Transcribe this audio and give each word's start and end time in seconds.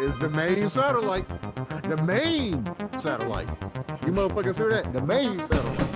is 0.00 0.16
the 0.18 0.28
main 0.30 0.68
satellite. 0.68 1.26
The 1.82 1.96
main 2.02 2.64
satellite. 2.98 3.48
You 4.06 4.12
motherfuckers 4.12 4.56
hear 4.56 4.70
that? 4.70 4.92
The 4.92 5.00
main 5.00 5.38
satellite. 5.38 5.88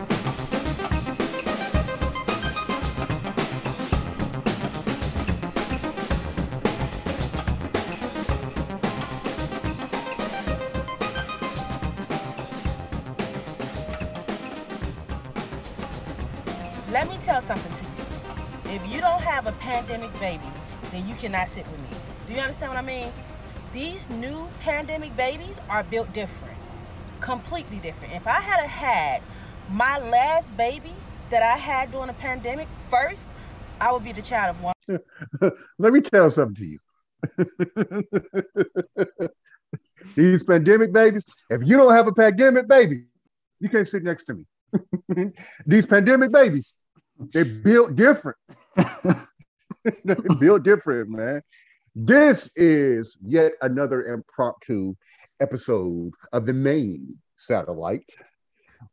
Let 16.91 17.09
me 17.09 17.17
tell 17.19 17.41
something 17.41 17.73
to 17.73 17.85
you. 17.85 18.77
If 18.77 18.93
you 18.93 19.01
don't 19.01 19.23
have 19.23 19.47
a 19.47 19.53
pandemic 19.53 20.13
baby, 20.21 20.43
then 20.93 21.09
you 21.09 21.15
cannot 21.17 21.49
sit 21.49 21.67
with 21.67 21.81
me. 21.81 21.89
Do 22.29 22.35
you 22.35 22.41
understand 22.41 22.73
what 22.73 22.79
I 22.79 22.87
mean? 22.87 23.11
These 23.73 24.09
new 24.11 24.49
pandemic 24.61 25.17
babies 25.17 25.59
are 25.69 25.83
built 25.83 26.13
different, 26.13 26.57
completely 27.21 27.79
different. 27.79 28.13
If 28.13 28.27
I 28.27 28.41
had 28.41 28.63
a 28.63 28.69
had 28.69 29.23
my 29.71 29.99
last 29.99 30.55
baby 30.57 30.93
that 31.31 31.43
I 31.43 31.57
had 31.57 31.91
during 31.91 32.09
the 32.09 32.13
pandemic 32.13 32.69
first, 32.91 33.29
I 33.81 33.91
would 33.91 34.05
be 34.05 34.13
the 34.13 34.23
child 34.23 34.57
of 34.57 34.63
one. 34.63 34.75
Let 35.79 35.93
me 35.93 36.03
tell 36.03 36.31
something 36.31 36.55
to 36.57 36.67
you. 36.67 36.79
These 40.17 40.43
pandemic 40.43 40.93
babies, 40.93 41.25
if 41.49 41.67
you 41.67 41.77
don't 41.79 41.93
have 41.93 42.07
a 42.07 42.13
pandemic 42.13 42.69
baby, 42.69 43.05
you 43.61 43.69
can't 43.69 43.89
sit 43.89 44.03
next 44.03 44.25
to 44.25 44.35
me. 44.35 44.47
These 45.67 45.87
pandemic 45.87 46.33
babies, 46.33 46.75
they 47.33 47.45
built 47.45 47.97
different. 47.97 48.37
built 50.41 50.63
different, 50.63 51.11
man. 51.11 51.43
This 51.95 52.51
is 52.57 53.17
yet 53.27 53.53
another 53.61 54.05
impromptu 54.05 54.95
episode 55.41 56.13
of 56.33 56.47
the 56.47 56.53
main 56.53 57.19
satellite. 57.37 58.09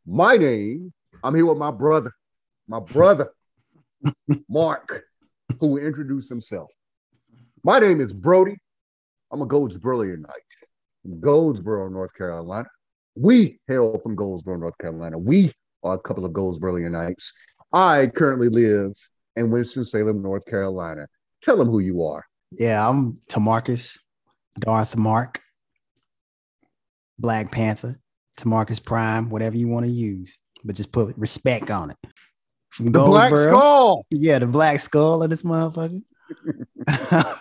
My 0.06 0.36
name, 0.36 0.92
I'm 1.22 1.34
here 1.34 1.46
with 1.46 1.58
my 1.58 1.70
brother, 1.70 2.12
my 2.68 2.80
brother, 2.80 3.30
Mark, 4.48 5.04
who 5.60 5.68
will 5.68 5.84
introduce 5.84 6.28
himself. 6.28 6.70
My 7.64 7.78
name 7.78 8.00
is 8.00 8.12
Broadie. 8.12 8.56
I'm 9.32 9.42
a 9.42 9.46
Goldsboro 9.46 10.16
Knight 10.16 11.20
Goldsboro, 11.20 11.88
North 11.88 12.14
Carolina. 12.14 12.68
We 13.14 13.58
hail 13.68 13.98
from 13.98 14.14
Goldsboro, 14.16 14.58
North 14.58 14.76
Carolina. 14.78 15.18
We 15.18 15.52
are 15.82 15.94
a 15.94 15.98
couple 15.98 16.24
of 16.24 16.32
Goldsboro 16.32 16.76
Knights. 16.88 17.32
I 17.72 18.08
currently 18.08 18.48
live 18.48 18.92
in 19.40 19.50
Winston-Salem, 19.50 20.22
North 20.22 20.44
Carolina. 20.46 21.08
Tell 21.42 21.56
them 21.56 21.68
who 21.68 21.80
you 21.80 22.04
are. 22.04 22.24
Yeah, 22.52 22.86
I'm 22.88 23.18
Tamarcus, 23.28 23.98
Darth 24.58 24.96
Mark, 24.96 25.40
Black 27.18 27.50
Panther, 27.50 27.98
Tamarcus 28.38 28.82
Prime, 28.84 29.30
whatever 29.30 29.56
you 29.56 29.66
want 29.68 29.86
to 29.86 29.92
use, 29.92 30.38
but 30.64 30.76
just 30.76 30.92
put 30.92 31.16
respect 31.16 31.70
on 31.70 31.90
it. 31.90 31.96
From 32.70 32.86
The 32.86 32.90
Black 33.02 33.30
Goldsboro. 33.30 33.48
Skull. 33.58 34.06
Yeah, 34.10 34.38
the 34.38 34.46
black 34.46 34.78
skull 34.78 35.22
of 35.22 35.30
this 35.30 35.42
motherfucker. 35.42 36.02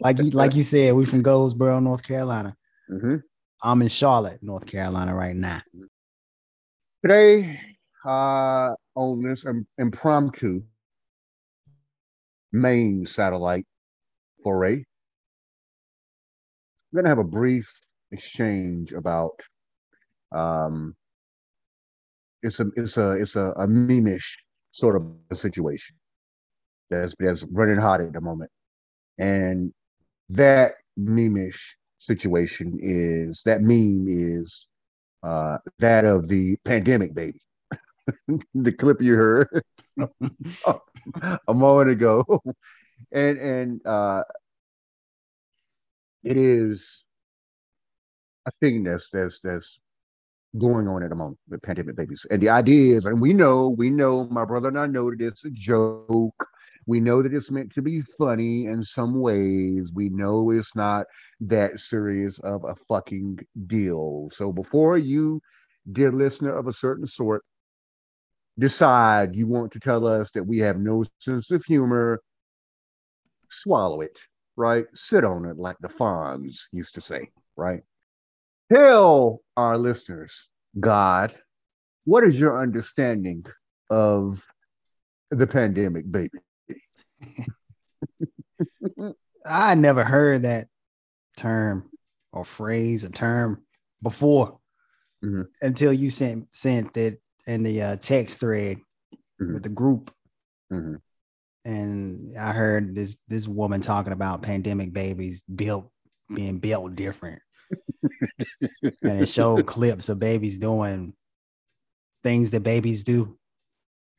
like 0.00 0.18
you, 0.18 0.30
like 0.30 0.54
you 0.54 0.62
said, 0.62 0.94
we 0.94 1.04
from 1.04 1.22
Goldsboro, 1.22 1.78
North 1.80 2.02
Carolina. 2.02 2.56
Mhm. 2.90 3.22
I'm 3.62 3.82
in 3.82 3.88
Charlotte, 3.88 4.42
North 4.42 4.66
Carolina 4.66 5.14
right 5.14 5.36
now. 5.36 5.60
Today, 7.04 7.60
uh, 8.04 8.70
on 8.96 9.22
this 9.22 9.44
im- 9.46 9.66
impromptu 9.78 10.62
main 12.52 13.06
satellite 13.06 13.66
foray, 14.42 14.84
we're 16.92 17.02
gonna 17.02 17.08
have 17.08 17.18
a 17.18 17.24
brief 17.24 17.80
exchange 18.10 18.92
about 18.92 19.40
um, 20.32 20.94
it's 22.42 22.60
a 22.60 22.66
it's 22.76 22.96
a 22.96 23.12
it's 23.12 23.36
a, 23.36 23.52
a 23.56 23.66
meme-ish 23.66 24.38
sort 24.72 24.96
of 24.96 25.38
situation 25.38 25.96
that's 26.88 27.14
that's 27.18 27.44
running 27.50 27.78
hot 27.78 28.00
at 28.00 28.12
the 28.12 28.20
moment, 28.20 28.50
and 29.18 29.72
that 30.28 30.74
meme-ish 30.96 31.76
situation 31.98 32.78
is 32.80 33.42
that 33.44 33.62
meme 33.62 34.06
is 34.08 34.66
uh, 35.22 35.58
that 35.78 36.04
of 36.04 36.28
the 36.28 36.56
pandemic 36.64 37.14
baby. 37.14 37.40
the 38.54 38.72
clip 38.72 39.00
you 39.00 39.14
heard 39.14 39.62
a 41.48 41.54
moment 41.54 41.90
ago, 41.90 42.24
and 43.12 43.38
and 43.38 43.86
uh, 43.86 44.22
it 46.24 46.36
is 46.36 47.04
a 48.46 48.50
thing 48.60 48.84
that's 48.84 49.08
that's 49.10 49.40
that's 49.40 49.78
going 50.58 50.88
on 50.88 51.02
at 51.02 51.10
the 51.10 51.14
moment 51.14 51.38
with 51.48 51.62
pandemic 51.62 51.96
babies. 51.96 52.26
And 52.30 52.42
the 52.42 52.48
idea 52.48 52.96
is, 52.96 53.04
and 53.04 53.20
we 53.20 53.32
know, 53.32 53.68
we 53.68 53.90
know, 53.90 54.26
my 54.30 54.44
brother 54.44 54.68
and 54.68 54.78
I 54.78 54.86
know 54.86 55.10
that 55.10 55.20
it's 55.20 55.44
a 55.44 55.50
joke. 55.50 56.46
We 56.86 56.98
know 56.98 57.22
that 57.22 57.32
it's 57.32 57.50
meant 57.50 57.72
to 57.74 57.82
be 57.82 58.00
funny 58.00 58.66
in 58.66 58.82
some 58.82 59.20
ways. 59.20 59.92
We 59.94 60.08
know 60.08 60.50
it's 60.50 60.74
not 60.74 61.06
that 61.40 61.78
serious 61.78 62.38
of 62.40 62.64
a 62.64 62.74
fucking 62.88 63.38
deal. 63.66 64.28
So 64.32 64.50
before 64.50 64.98
you, 64.98 65.40
dear 65.92 66.10
listener 66.10 66.56
of 66.56 66.66
a 66.66 66.72
certain 66.72 67.06
sort, 67.06 67.44
decide 68.60 69.34
you 69.34 69.46
want 69.46 69.72
to 69.72 69.80
tell 69.80 70.06
us 70.06 70.30
that 70.32 70.44
we 70.44 70.58
have 70.58 70.78
no 70.78 71.04
sense 71.18 71.50
of 71.50 71.64
humor, 71.64 72.20
swallow 73.50 74.02
it, 74.02 74.18
right? 74.56 74.86
Sit 74.94 75.24
on 75.24 75.44
it 75.46 75.56
like 75.56 75.76
the 75.80 75.88
Fonz 75.88 76.60
used 76.70 76.94
to 76.94 77.00
say, 77.00 77.30
right? 77.56 77.80
Tell 78.72 79.40
our 79.56 79.76
listeners, 79.76 80.48
God, 80.78 81.34
what 82.04 82.22
is 82.22 82.38
your 82.38 82.60
understanding 82.60 83.44
of 83.88 84.46
the 85.30 85.46
pandemic, 85.46 86.10
baby? 86.10 86.38
I 89.46 89.74
never 89.74 90.04
heard 90.04 90.42
that 90.42 90.68
term 91.36 91.90
or 92.32 92.44
phrase 92.44 93.04
or 93.04 93.08
term 93.10 93.64
before 94.02 94.58
Mhm. 95.24 95.48
until 95.60 95.92
you 95.92 96.10
sent 96.10 96.54
sent 96.54 96.96
it 96.96 97.20
in 97.50 97.62
the 97.64 97.82
uh, 97.82 97.96
text 97.96 98.40
thread 98.40 98.78
Mhm. 99.40 99.54
with 99.54 99.62
the 99.62 99.68
group, 99.68 100.10
Mhm. 100.72 101.00
and 101.64 102.38
I 102.38 102.52
heard 102.52 102.94
this 102.94 103.18
this 103.28 103.48
woman 103.48 103.80
talking 103.80 104.12
about 104.12 104.42
pandemic 104.42 104.92
babies 104.92 105.42
built 105.42 105.90
being 106.34 106.58
built 106.58 106.94
different, 106.94 107.42
and 109.02 109.22
it 109.22 109.28
showed 109.28 109.66
clips 109.66 110.08
of 110.08 110.18
babies 110.18 110.58
doing 110.58 111.14
things 112.22 112.50
that 112.52 112.62
babies 112.62 113.02
do. 113.04 113.36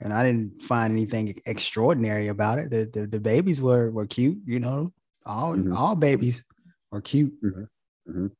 And 0.01 0.11
I 0.11 0.23
didn't 0.23 0.63
find 0.63 0.91
anything 0.91 1.39
extraordinary 1.45 2.27
about 2.27 2.57
it. 2.57 2.71
The, 2.71 2.89
the, 2.91 3.07
the 3.07 3.19
babies 3.19 3.61
were 3.61 3.91
were 3.91 4.07
cute, 4.07 4.39
you 4.45 4.59
know. 4.59 4.91
All 5.25 5.55
Mhm. 5.55 5.75
all 5.75 5.95
babies 5.95 6.43
are 6.91 7.01
cute. 7.01 7.33
Mhm. 7.43 7.67
Mhm. 8.09 8.31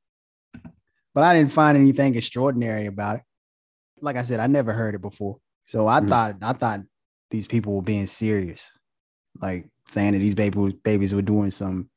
But 1.13 1.23
I 1.23 1.35
didn't 1.37 1.51
find 1.51 1.77
anything 1.77 2.15
extraordinary 2.15 2.87
about 2.87 3.17
it. 3.17 3.23
Like 4.01 4.15
I 4.15 4.23
said, 4.23 4.39
I 4.39 4.47
never 4.47 4.73
heard 4.73 4.95
it 4.95 5.01
before. 5.01 5.37
So 5.65 5.87
I 5.87 5.99
Mhm. 6.01 6.09
thought 6.09 6.35
I 6.41 6.53
thought 6.53 6.81
these 7.29 7.47
people 7.47 7.75
were 7.75 7.81
being 7.81 8.07
serious. 8.07 8.69
Like 9.41 9.69
saying 9.87 10.13
that 10.13 10.19
these 10.19 10.35
baby, 10.35 10.77
babies 10.83 11.13
were 11.13 11.21
doing 11.21 11.51
some 11.51 11.89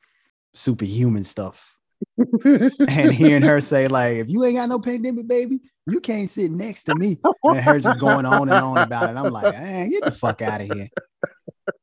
superhuman 0.54 1.24
stuff. 1.24 1.76
And 2.88 3.12
hearing 3.12 3.42
her 3.42 3.60
say, 3.60 3.88
like, 3.88 4.16
if 4.16 4.28
you 4.28 4.44
ain't 4.44 4.56
got 4.56 4.68
no 4.68 4.78
pandemic, 4.78 5.26
baby, 5.26 5.60
you 5.86 6.00
can't 6.00 6.28
sit 6.28 6.50
next 6.50 6.84
to 6.84 6.94
me. 6.94 7.20
And 7.44 7.58
her 7.58 7.78
just 7.80 7.98
going 7.98 8.26
on 8.26 8.48
and 8.48 8.60
on 8.60 8.82
about 8.82 9.08
it. 9.08 9.16
I'm 9.18 9.32
like, 9.32 9.50
man, 9.50 9.90
get 9.90 10.04
the 10.04 10.12
fuck 10.12 10.42
out 10.42 10.60
of 10.60 10.66
here. 10.66 10.88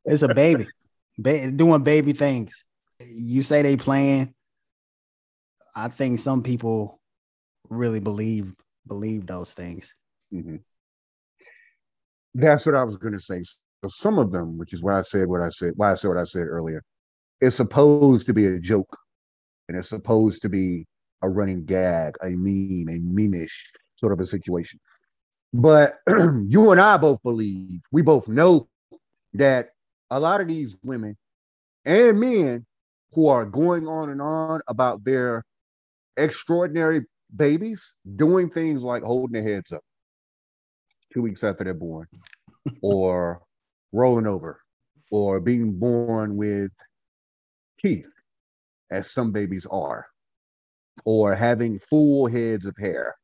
It's 0.05 0.21
a 0.21 0.29
baby, 0.29 0.67
ba- 1.17 1.51
doing 1.51 1.83
baby 1.83 2.13
things. 2.13 2.63
You 2.99 3.41
say 3.41 3.61
they 3.61 3.77
playing. 3.77 4.33
I 5.75 5.87
think 5.87 6.19
some 6.19 6.43
people 6.43 6.99
really 7.69 7.99
believe 7.99 8.53
believe 8.87 9.27
those 9.27 9.53
things. 9.53 9.93
Mhm. 10.31 10.63
That's 12.33 12.65
what 12.65 12.75
I 12.75 12.83
was 12.83 12.97
going 12.97 13.13
to 13.13 13.19
say. 13.19 13.43
So 13.43 13.89
some 13.89 14.19
of 14.19 14.31
them, 14.31 14.57
which 14.57 14.73
is 14.73 14.81
why 14.83 14.97
I 14.97 15.01
said 15.01 15.27
what 15.27 15.41
I 15.41 15.49
said, 15.49 15.73
why 15.75 15.91
I 15.91 15.95
said 15.95 16.09
what 16.09 16.17
I 16.17 16.23
said 16.23 16.47
earlier, 16.47 16.83
it's 17.41 17.55
supposed 17.55 18.27
to 18.27 18.33
be 18.33 18.45
a 18.47 18.59
joke, 18.59 18.95
and 19.67 19.77
it's 19.77 19.89
supposed 19.89 20.41
to 20.43 20.49
be 20.49 20.85
a 21.23 21.29
running 21.29 21.65
gag, 21.65 22.15
a 22.23 22.29
meme, 22.29 22.89
a 22.89 22.99
meme-ish 22.99 23.71
sort 23.95 24.13
of 24.13 24.19
a 24.19 24.25
situation. 24.25 24.79
But 25.53 25.99
you 26.47 26.71
and 26.71 26.79
I 26.79 26.97
both 26.97 27.21
believe, 27.23 27.81
we 27.91 28.01
both 28.01 28.27
know 28.27 28.69
that 29.33 29.69
a 30.09 30.19
lot 30.19 30.41
of 30.41 30.47
these 30.47 30.75
women 30.83 31.17
and 31.85 32.19
men 32.19 32.65
who 33.13 33.27
are 33.27 33.45
going 33.45 33.87
on 33.87 34.09
and 34.09 34.21
on 34.21 34.61
about 34.67 35.03
their 35.03 35.43
extraordinary 36.17 37.05
babies 37.35 37.93
doing 38.15 38.49
things 38.49 38.81
like 38.81 39.03
holding 39.03 39.33
their 39.33 39.55
heads 39.55 39.71
up 39.71 39.83
two 41.13 41.21
weeks 41.21 41.43
after 41.43 41.63
they're 41.63 41.73
born, 41.73 42.07
or 42.81 43.41
rolling 43.91 44.27
over, 44.27 44.61
or 45.11 45.39
being 45.39 45.73
born 45.73 46.35
with 46.37 46.71
teeth, 47.81 48.07
as 48.91 49.11
some 49.11 49.31
babies 49.31 49.65
are, 49.69 50.07
or 51.05 51.35
having 51.35 51.79
full 51.79 52.27
heads 52.27 52.65
of 52.65 52.75
hair, 52.77 53.15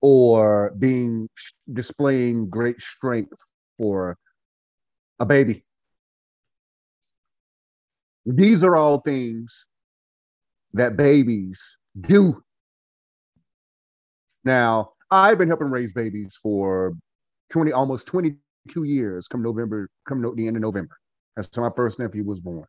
or 0.00 0.72
being 0.78 1.28
displaying 1.72 2.48
great 2.48 2.80
strength 2.80 3.38
for 3.78 4.16
a 5.20 5.26
baby. 5.26 5.64
These 8.26 8.62
are 8.62 8.76
all 8.76 9.00
things 9.00 9.66
that 10.74 10.96
babies 10.96 11.60
do. 12.00 12.42
Now, 14.44 14.92
I've 15.12 15.36
been 15.36 15.48
helping 15.48 15.70
raise 15.70 15.92
babies 15.92 16.38
for 16.42 16.94
20, 17.50 17.70
almost 17.70 18.06
22 18.06 18.84
years 18.84 19.28
come 19.28 19.42
November, 19.42 19.90
come 20.08 20.22
no, 20.22 20.34
the 20.34 20.46
end 20.46 20.56
of 20.56 20.62
November. 20.62 20.96
That's 21.36 21.54
when 21.54 21.66
my 21.66 21.72
first 21.76 21.98
nephew 21.98 22.24
was 22.24 22.40
born. 22.40 22.64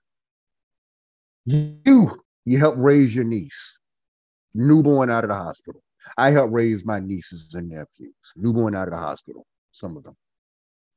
You, 1.45 2.19
you 2.43 2.57
help 2.57 2.75
raise 2.77 3.15
your 3.15 3.23
niece, 3.23 3.77
newborn 4.53 5.09
out 5.09 5.23
of 5.23 5.29
the 5.29 5.35
hospital. 5.35 5.81
I 6.17 6.31
help 6.31 6.51
raise 6.51 6.85
my 6.85 6.99
nieces 6.99 7.53
and 7.53 7.69
nephews, 7.69 8.13
newborn 8.35 8.75
out 8.75 8.89
of 8.89 8.93
the 8.93 8.99
hospital, 8.99 9.45
some 9.71 9.95
of 9.95 10.03
them. 10.03 10.17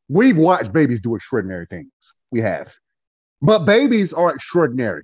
We've 0.09 0.37
watched 0.37 0.73
babies 0.73 1.01
do 1.01 1.15
extraordinary 1.15 1.67
things. 1.67 1.93
We 2.33 2.41
have. 2.41 2.75
But 3.41 3.61
babies 3.61 4.13
are 4.13 4.35
extraordinary. 4.35 5.03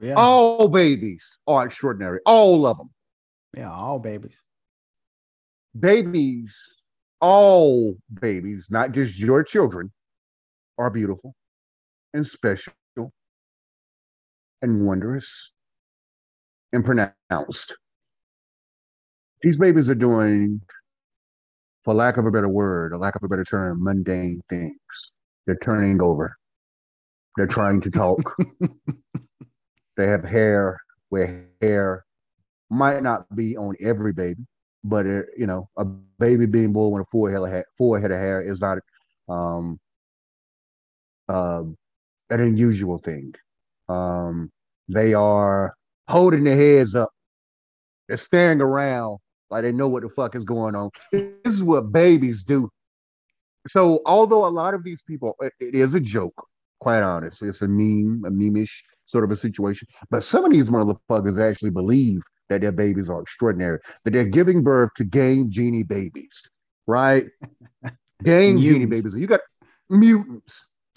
Yeah. 0.00 0.14
All 0.14 0.68
babies 0.68 1.38
are 1.48 1.66
extraordinary. 1.66 2.20
All 2.26 2.64
of 2.64 2.78
them. 2.78 2.90
Yeah, 3.56 3.72
all 3.72 3.98
babies. 3.98 4.40
Babies, 5.78 6.56
all 7.20 7.96
babies, 8.20 8.68
not 8.70 8.92
just 8.92 9.18
your 9.18 9.42
children, 9.42 9.92
are 10.78 10.90
beautiful 10.90 11.34
and 12.14 12.26
special 12.26 12.72
and 14.62 14.86
wondrous 14.86 15.52
and 16.72 16.84
pronounced. 16.84 17.76
These 19.42 19.58
babies 19.58 19.90
are 19.90 19.94
doing, 19.94 20.60
for 21.84 21.94
lack 21.94 22.16
of 22.16 22.26
a 22.26 22.30
better 22.30 22.48
word, 22.48 22.92
or 22.92 22.98
lack 22.98 23.16
of 23.16 23.22
a 23.22 23.28
better 23.28 23.44
term, 23.44 23.82
mundane 23.82 24.40
things. 24.48 24.78
They're 25.46 25.56
turning 25.56 26.00
over. 26.00 26.36
They're 27.36 27.46
trying 27.46 27.80
to 27.82 27.90
talk. 27.90 28.34
they 29.96 30.06
have 30.06 30.24
hair 30.24 30.78
where 31.10 31.46
hair 31.60 32.04
might 32.70 33.02
not 33.02 33.34
be 33.36 33.56
on 33.56 33.76
every 33.80 34.12
baby, 34.12 34.44
but 34.88 35.06
it, 35.06 35.26
you 35.36 35.46
know, 35.46 35.68
a 35.76 35.84
baby 35.84 36.46
being 36.46 36.72
born 36.72 36.92
with 36.92 37.02
a 37.02 37.10
full 37.10 37.26
head 37.26 37.42
of 37.42 37.48
hair, 37.48 37.64
of 37.78 38.18
hair 38.18 38.40
is 38.40 38.60
not 38.60 38.78
um, 39.28 39.78
uh, 41.28 41.62
an 42.30 42.40
unusual 42.40 42.98
thing. 42.98 43.34
Um, 43.88 44.50
they 44.88 45.14
are 45.14 45.74
holding 46.08 46.44
their 46.44 46.56
heads 46.56 46.94
up. 46.94 47.10
They're 48.08 48.16
staring 48.16 48.60
around 48.60 49.18
like 49.50 49.62
they 49.62 49.72
know 49.72 49.88
what 49.88 50.02
the 50.02 50.08
fuck 50.08 50.34
is 50.34 50.44
going 50.44 50.74
on. 50.74 50.90
This 51.12 51.54
is 51.54 51.62
what 51.62 51.92
babies 51.92 52.44
do. 52.44 52.70
So, 53.68 54.00
although 54.06 54.46
a 54.46 54.48
lot 54.48 54.74
of 54.74 54.84
these 54.84 55.02
people, 55.02 55.34
it, 55.40 55.52
it 55.58 55.74
is 55.74 55.94
a 55.94 56.00
joke, 56.00 56.46
quite 56.78 57.02
honestly, 57.02 57.48
it's 57.48 57.62
a 57.62 57.68
meme, 57.68 58.22
a 58.24 58.30
meme-ish 58.30 58.84
sort 59.06 59.24
of 59.24 59.32
a 59.32 59.36
situation. 59.36 59.88
But 60.08 60.22
some 60.22 60.44
of 60.44 60.52
these 60.52 60.70
motherfuckers 60.70 61.40
actually 61.40 61.70
believe 61.70 62.22
that 62.48 62.60
their 62.60 62.72
babies 62.72 63.10
are 63.10 63.22
extraordinary, 63.22 63.78
that 64.04 64.12
they're 64.12 64.24
giving 64.24 64.62
birth 64.62 64.90
to 64.96 65.04
game 65.04 65.50
genie 65.50 65.82
babies, 65.82 66.50
right? 66.86 67.26
game 68.22 68.58
genie 68.58 68.86
babies. 68.86 69.14
You 69.14 69.26
got 69.26 69.40
mutants. 69.88 70.66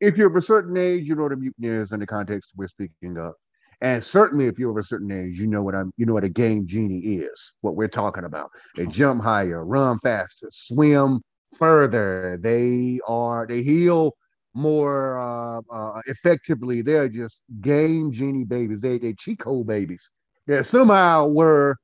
if 0.00 0.16
you're 0.16 0.28
of 0.28 0.36
a 0.36 0.42
certain 0.42 0.76
age, 0.76 1.08
you 1.08 1.14
know 1.14 1.22
what 1.24 1.32
a 1.32 1.36
mutant 1.36 1.66
is 1.66 1.92
in 1.92 2.00
the 2.00 2.06
context 2.06 2.52
we're 2.56 2.68
speaking 2.68 3.18
of. 3.18 3.34
And 3.80 4.02
certainly 4.02 4.46
if 4.46 4.58
you're 4.58 4.70
of 4.70 4.76
a 4.76 4.82
certain 4.82 5.10
age, 5.10 5.38
you 5.38 5.46
know 5.46 5.62
what 5.62 5.74
I'm 5.74 5.92
you 5.96 6.06
know 6.06 6.14
what 6.14 6.24
a 6.24 6.28
game 6.28 6.66
genie 6.66 6.98
is, 6.98 7.52
what 7.60 7.74
we're 7.74 7.88
talking 7.88 8.24
about. 8.24 8.50
They 8.76 8.86
jump 8.86 9.22
higher, 9.22 9.64
run 9.64 9.98
faster, 9.98 10.48
swim 10.52 11.20
further. 11.58 12.38
They 12.40 13.00
are 13.06 13.46
they 13.46 13.62
heal 13.62 14.14
more 14.54 15.18
uh, 15.18 15.60
uh, 15.70 16.00
effectively. 16.06 16.80
They're 16.82 17.08
just 17.08 17.42
game 17.60 18.12
genie 18.12 18.44
babies. 18.44 18.80
They 18.80 18.98
they 18.98 19.12
cheat 19.12 19.40
code 19.40 19.66
babies. 19.66 20.08
That 20.46 20.66
somehow 20.66 21.28
were 21.28 21.76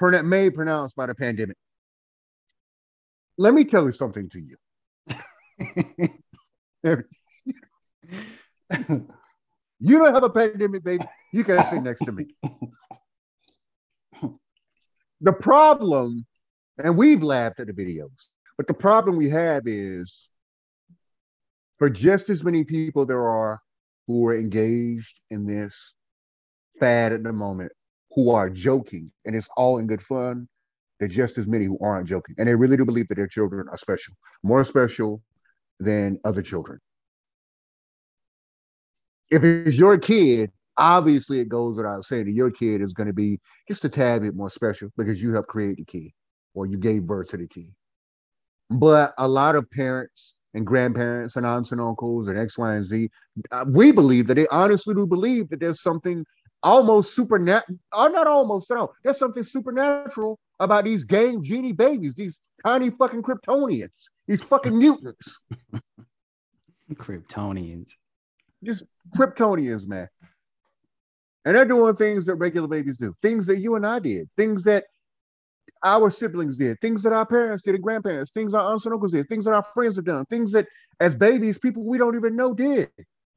made 0.00 0.54
pronounced 0.54 0.96
by 0.96 1.06
the 1.06 1.14
pandemic. 1.14 1.56
Let 3.36 3.54
me 3.54 3.64
tell 3.64 3.86
you 3.86 3.92
something 3.92 4.28
to 4.30 4.40
you. 4.40 4.56
you 9.80 9.98
don't 9.98 10.14
have 10.14 10.22
a 10.22 10.30
pandemic, 10.30 10.84
baby. 10.84 11.04
You 11.32 11.42
can 11.42 11.66
sit 11.70 11.82
next 11.82 12.04
to 12.04 12.12
me. 12.12 12.26
The 15.20 15.32
problem, 15.32 16.26
and 16.78 16.96
we've 16.96 17.22
laughed 17.22 17.58
at 17.58 17.66
the 17.66 17.72
videos, 17.72 18.28
but 18.56 18.66
the 18.66 18.74
problem 18.74 19.16
we 19.16 19.30
have 19.30 19.62
is 19.66 20.28
for 21.78 21.88
just 21.88 22.28
as 22.30 22.44
many 22.44 22.64
people 22.64 23.06
there 23.06 23.26
are 23.28 23.60
who 24.06 24.26
are 24.26 24.36
engaged 24.36 25.20
in 25.30 25.46
this 25.46 25.94
fad 26.78 27.12
at 27.12 27.22
the 27.22 27.32
moment 27.32 27.72
who 28.14 28.30
are 28.30 28.50
joking 28.50 29.10
and 29.24 29.34
it's 29.34 29.48
all 29.56 29.78
in 29.78 29.86
good 29.86 30.02
fun 30.02 30.48
there 31.00 31.06
are 31.06 31.08
just 31.10 31.38
as 31.38 31.46
many 31.46 31.64
who 31.64 31.78
aren't 31.80 32.08
joking. 32.08 32.36
And 32.38 32.46
they 32.46 32.54
really 32.54 32.76
do 32.76 32.84
believe 32.84 33.08
that 33.08 33.16
their 33.16 33.26
children 33.26 33.66
are 33.68 33.76
special 33.76 34.14
more 34.42 34.64
special 34.64 35.22
than 35.80 36.18
other 36.24 36.42
children. 36.42 36.78
If 39.30 39.42
it's 39.42 39.76
your 39.76 39.98
kid 39.98 40.50
obviously 40.76 41.40
it 41.40 41.48
goes 41.48 41.76
without 41.76 42.04
saying 42.04 42.24
that 42.24 42.32
your 42.32 42.50
kid 42.50 42.80
is 42.80 42.92
going 42.92 43.06
to 43.06 43.12
be 43.12 43.40
just 43.68 43.84
a 43.84 43.88
tad 43.88 44.22
bit 44.22 44.34
more 44.34 44.50
special 44.50 44.88
because 44.96 45.22
you 45.22 45.32
helped 45.32 45.48
create 45.48 45.76
the 45.76 45.84
kid 45.84 46.10
or 46.54 46.66
you 46.66 46.76
gave 46.76 47.06
birth 47.06 47.28
to 47.28 47.36
the 47.36 47.46
kid. 47.46 47.72
But 48.70 49.14
a 49.18 49.28
lot 49.28 49.56
of 49.56 49.70
parents 49.70 50.34
and 50.54 50.66
grandparents 50.66 51.36
and 51.36 51.44
aunts 51.44 51.72
and 51.72 51.80
uncles 51.80 52.28
and 52.28 52.38
X, 52.38 52.56
Y, 52.56 52.74
and 52.74 52.84
Z. 52.84 53.10
Uh, 53.50 53.64
we 53.68 53.92
believe 53.92 54.26
that 54.28 54.34
they 54.34 54.46
honestly 54.48 54.94
do 54.94 55.06
believe 55.06 55.48
that 55.50 55.60
there's 55.60 55.82
something 55.82 56.24
almost 56.62 57.14
supernatural, 57.14 57.78
or 57.92 58.08
not 58.08 58.26
almost, 58.26 58.70
no, 58.70 58.90
there's 59.02 59.18
something 59.18 59.42
supernatural 59.42 60.38
about 60.60 60.84
these 60.84 61.04
game 61.04 61.42
genie 61.42 61.72
babies, 61.72 62.14
these 62.14 62.40
tiny 62.64 62.90
fucking 62.90 63.22
Kryptonians, 63.22 63.90
these 64.26 64.42
fucking 64.42 64.76
mutants. 64.76 65.38
Kryptonians. 66.94 67.90
Just 68.62 68.84
Kryptonians, 69.16 69.86
man. 69.86 70.08
And 71.44 71.54
they're 71.54 71.66
doing 71.66 71.94
things 71.96 72.24
that 72.26 72.36
regular 72.36 72.68
babies 72.68 72.96
do, 72.96 73.14
things 73.20 73.44
that 73.46 73.58
you 73.58 73.74
and 73.74 73.86
I 73.86 73.98
did, 73.98 74.30
things 74.36 74.64
that 74.64 74.84
our 75.84 76.10
siblings 76.10 76.56
did, 76.56 76.80
things 76.80 77.02
that 77.02 77.12
our 77.12 77.26
parents 77.26 77.62
did 77.62 77.74
and 77.74 77.84
grandparents, 77.84 78.30
things 78.30 78.54
our 78.54 78.72
aunts 78.72 78.86
and 78.86 78.94
uncles 78.94 79.12
did, 79.12 79.28
things 79.28 79.44
that 79.44 79.52
our 79.52 79.62
friends 79.62 79.96
have 79.96 80.06
done, 80.06 80.24
things 80.26 80.50
that 80.52 80.66
as 80.98 81.14
babies, 81.14 81.58
people 81.58 81.84
we 81.84 81.98
don't 81.98 82.16
even 82.16 82.34
know 82.34 82.54
did. 82.54 82.90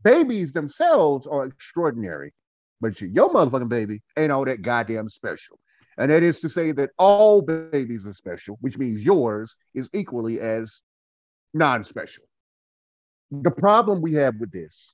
Babies 0.03 0.53
themselves 0.53 1.27
are 1.27 1.45
extraordinary, 1.45 2.33
but 2.79 2.99
your 3.01 3.29
motherfucking 3.29 3.67
baby 3.67 4.01
ain't 4.17 4.31
all 4.31 4.45
that 4.45 4.61
goddamn 4.61 5.09
special. 5.09 5.59
And 5.97 6.11
that 6.11 6.23
is 6.23 6.39
to 6.41 6.49
say 6.49 6.71
that 6.73 6.91
all 6.97 7.41
babies 7.41 8.05
are 8.05 8.13
special, 8.13 8.57
which 8.61 8.77
means 8.77 9.03
yours 9.03 9.55
is 9.73 9.89
equally 9.93 10.39
as 10.39 10.81
non 11.53 11.83
special. 11.83 12.23
The 13.31 13.51
problem 13.51 14.01
we 14.01 14.13
have 14.13 14.35
with 14.39 14.51
this 14.51 14.93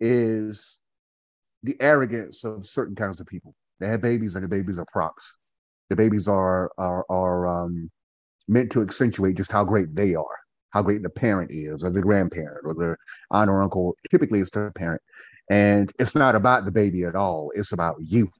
is 0.00 0.76
the 1.62 1.76
arrogance 1.80 2.44
of 2.44 2.66
certain 2.66 2.96
kinds 2.96 3.20
of 3.20 3.26
people. 3.26 3.54
They 3.78 3.86
have 3.86 4.02
babies 4.02 4.34
and 4.34 4.44
the 4.44 4.48
babies 4.48 4.78
are 4.78 4.86
props 4.92 5.36
the 5.92 5.96
babies 5.96 6.26
are 6.26 6.72
are 6.78 7.04
are 7.10 7.46
um, 7.46 7.90
meant 8.48 8.72
to 8.72 8.80
accentuate 8.80 9.36
just 9.36 9.52
how 9.52 9.62
great 9.62 9.94
they 9.94 10.14
are, 10.14 10.38
how 10.70 10.80
great 10.80 11.02
the 11.02 11.10
parent 11.10 11.50
is, 11.50 11.84
or 11.84 11.90
the 11.90 12.00
grandparent, 12.00 12.64
or 12.64 12.72
the 12.72 12.96
aunt 13.30 13.50
or 13.50 13.62
uncle. 13.62 13.94
Typically, 14.10 14.40
it's 14.40 14.50
the 14.50 14.72
parent, 14.74 15.02
and 15.50 15.92
it's 15.98 16.14
not 16.14 16.34
about 16.34 16.64
the 16.64 16.70
baby 16.70 17.04
at 17.04 17.14
all. 17.14 17.52
It's 17.54 17.72
about 17.72 17.96
you. 18.00 18.30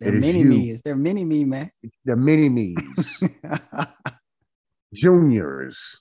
They're 0.00 0.12
mini 0.12 0.42
me. 0.42 0.70
Is 0.70 0.82
there 0.82 0.96
mini 0.96 1.24
me, 1.24 1.44
man? 1.44 1.70
They're 2.04 2.16
mini 2.16 2.48
me's, 2.48 3.22
juniors, 4.92 6.00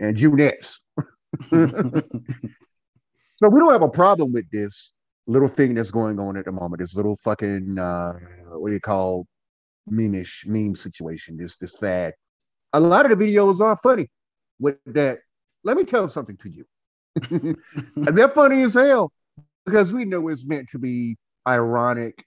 and 0.00 0.16
junettes. 0.16 0.78
so 3.36 3.48
we 3.48 3.60
don't 3.60 3.72
have 3.72 3.82
a 3.82 3.88
problem 3.88 4.32
with 4.32 4.50
this 4.50 4.92
little 5.30 5.48
thing 5.48 5.74
that's 5.74 5.92
going 5.92 6.18
on 6.18 6.36
at 6.36 6.44
the 6.44 6.52
moment. 6.52 6.80
This 6.80 6.94
little 6.94 7.16
fucking 7.16 7.78
uh, 7.78 8.14
what 8.52 8.68
do 8.68 8.74
you 8.74 8.80
call 8.80 9.26
meme-ish 9.86 10.44
meme 10.46 10.74
situation. 10.74 11.36
This 11.36 11.56
this 11.56 11.76
fad. 11.76 12.14
A 12.72 12.80
lot 12.80 13.10
of 13.10 13.16
the 13.16 13.24
videos 13.24 13.60
are 13.60 13.78
funny 13.82 14.08
with 14.58 14.76
that. 14.86 15.18
Let 15.64 15.76
me 15.76 15.84
tell 15.84 16.08
something 16.08 16.36
to 16.38 16.50
you. 16.50 16.64
and 17.96 18.16
they're 18.16 18.28
funny 18.28 18.62
as 18.62 18.74
hell 18.74 19.12
because 19.66 19.92
we 19.92 20.04
know 20.04 20.28
it's 20.28 20.46
meant 20.46 20.68
to 20.70 20.78
be 20.78 21.16
ironic, 21.46 22.24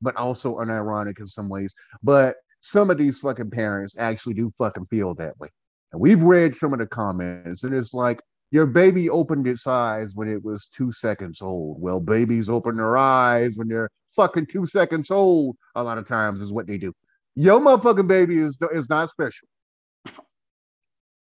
but 0.00 0.16
also 0.16 0.56
unironic 0.56 1.18
in 1.20 1.26
some 1.26 1.48
ways. 1.48 1.72
But 2.02 2.36
some 2.60 2.90
of 2.90 2.98
these 2.98 3.20
fucking 3.20 3.50
parents 3.50 3.94
actually 3.98 4.34
do 4.34 4.52
fucking 4.58 4.86
feel 4.86 5.14
that 5.14 5.38
way. 5.38 5.48
And 5.92 6.00
we've 6.00 6.22
read 6.22 6.56
some 6.56 6.72
of 6.72 6.78
the 6.78 6.86
comments, 6.86 7.64
and 7.64 7.74
it's 7.74 7.94
like, 7.94 8.20
your 8.52 8.66
baby 8.66 9.08
opened 9.08 9.46
its 9.46 9.66
eyes 9.66 10.14
when 10.14 10.28
it 10.28 10.44
was 10.44 10.66
two 10.66 10.92
seconds 10.92 11.40
old. 11.40 11.80
Well, 11.80 12.00
babies 12.00 12.50
open 12.50 12.76
their 12.76 12.98
eyes 12.98 13.56
when 13.56 13.66
they're 13.66 13.88
fucking 14.14 14.46
two 14.46 14.66
seconds 14.66 15.10
old. 15.10 15.56
A 15.74 15.82
lot 15.82 15.96
of 15.96 16.06
times 16.06 16.42
is 16.42 16.52
what 16.52 16.66
they 16.66 16.76
do. 16.76 16.92
Your 17.34 17.60
motherfucking 17.60 18.06
baby 18.06 18.36
is 18.36 18.58
is 18.72 18.90
not 18.90 19.08
special. 19.08 19.48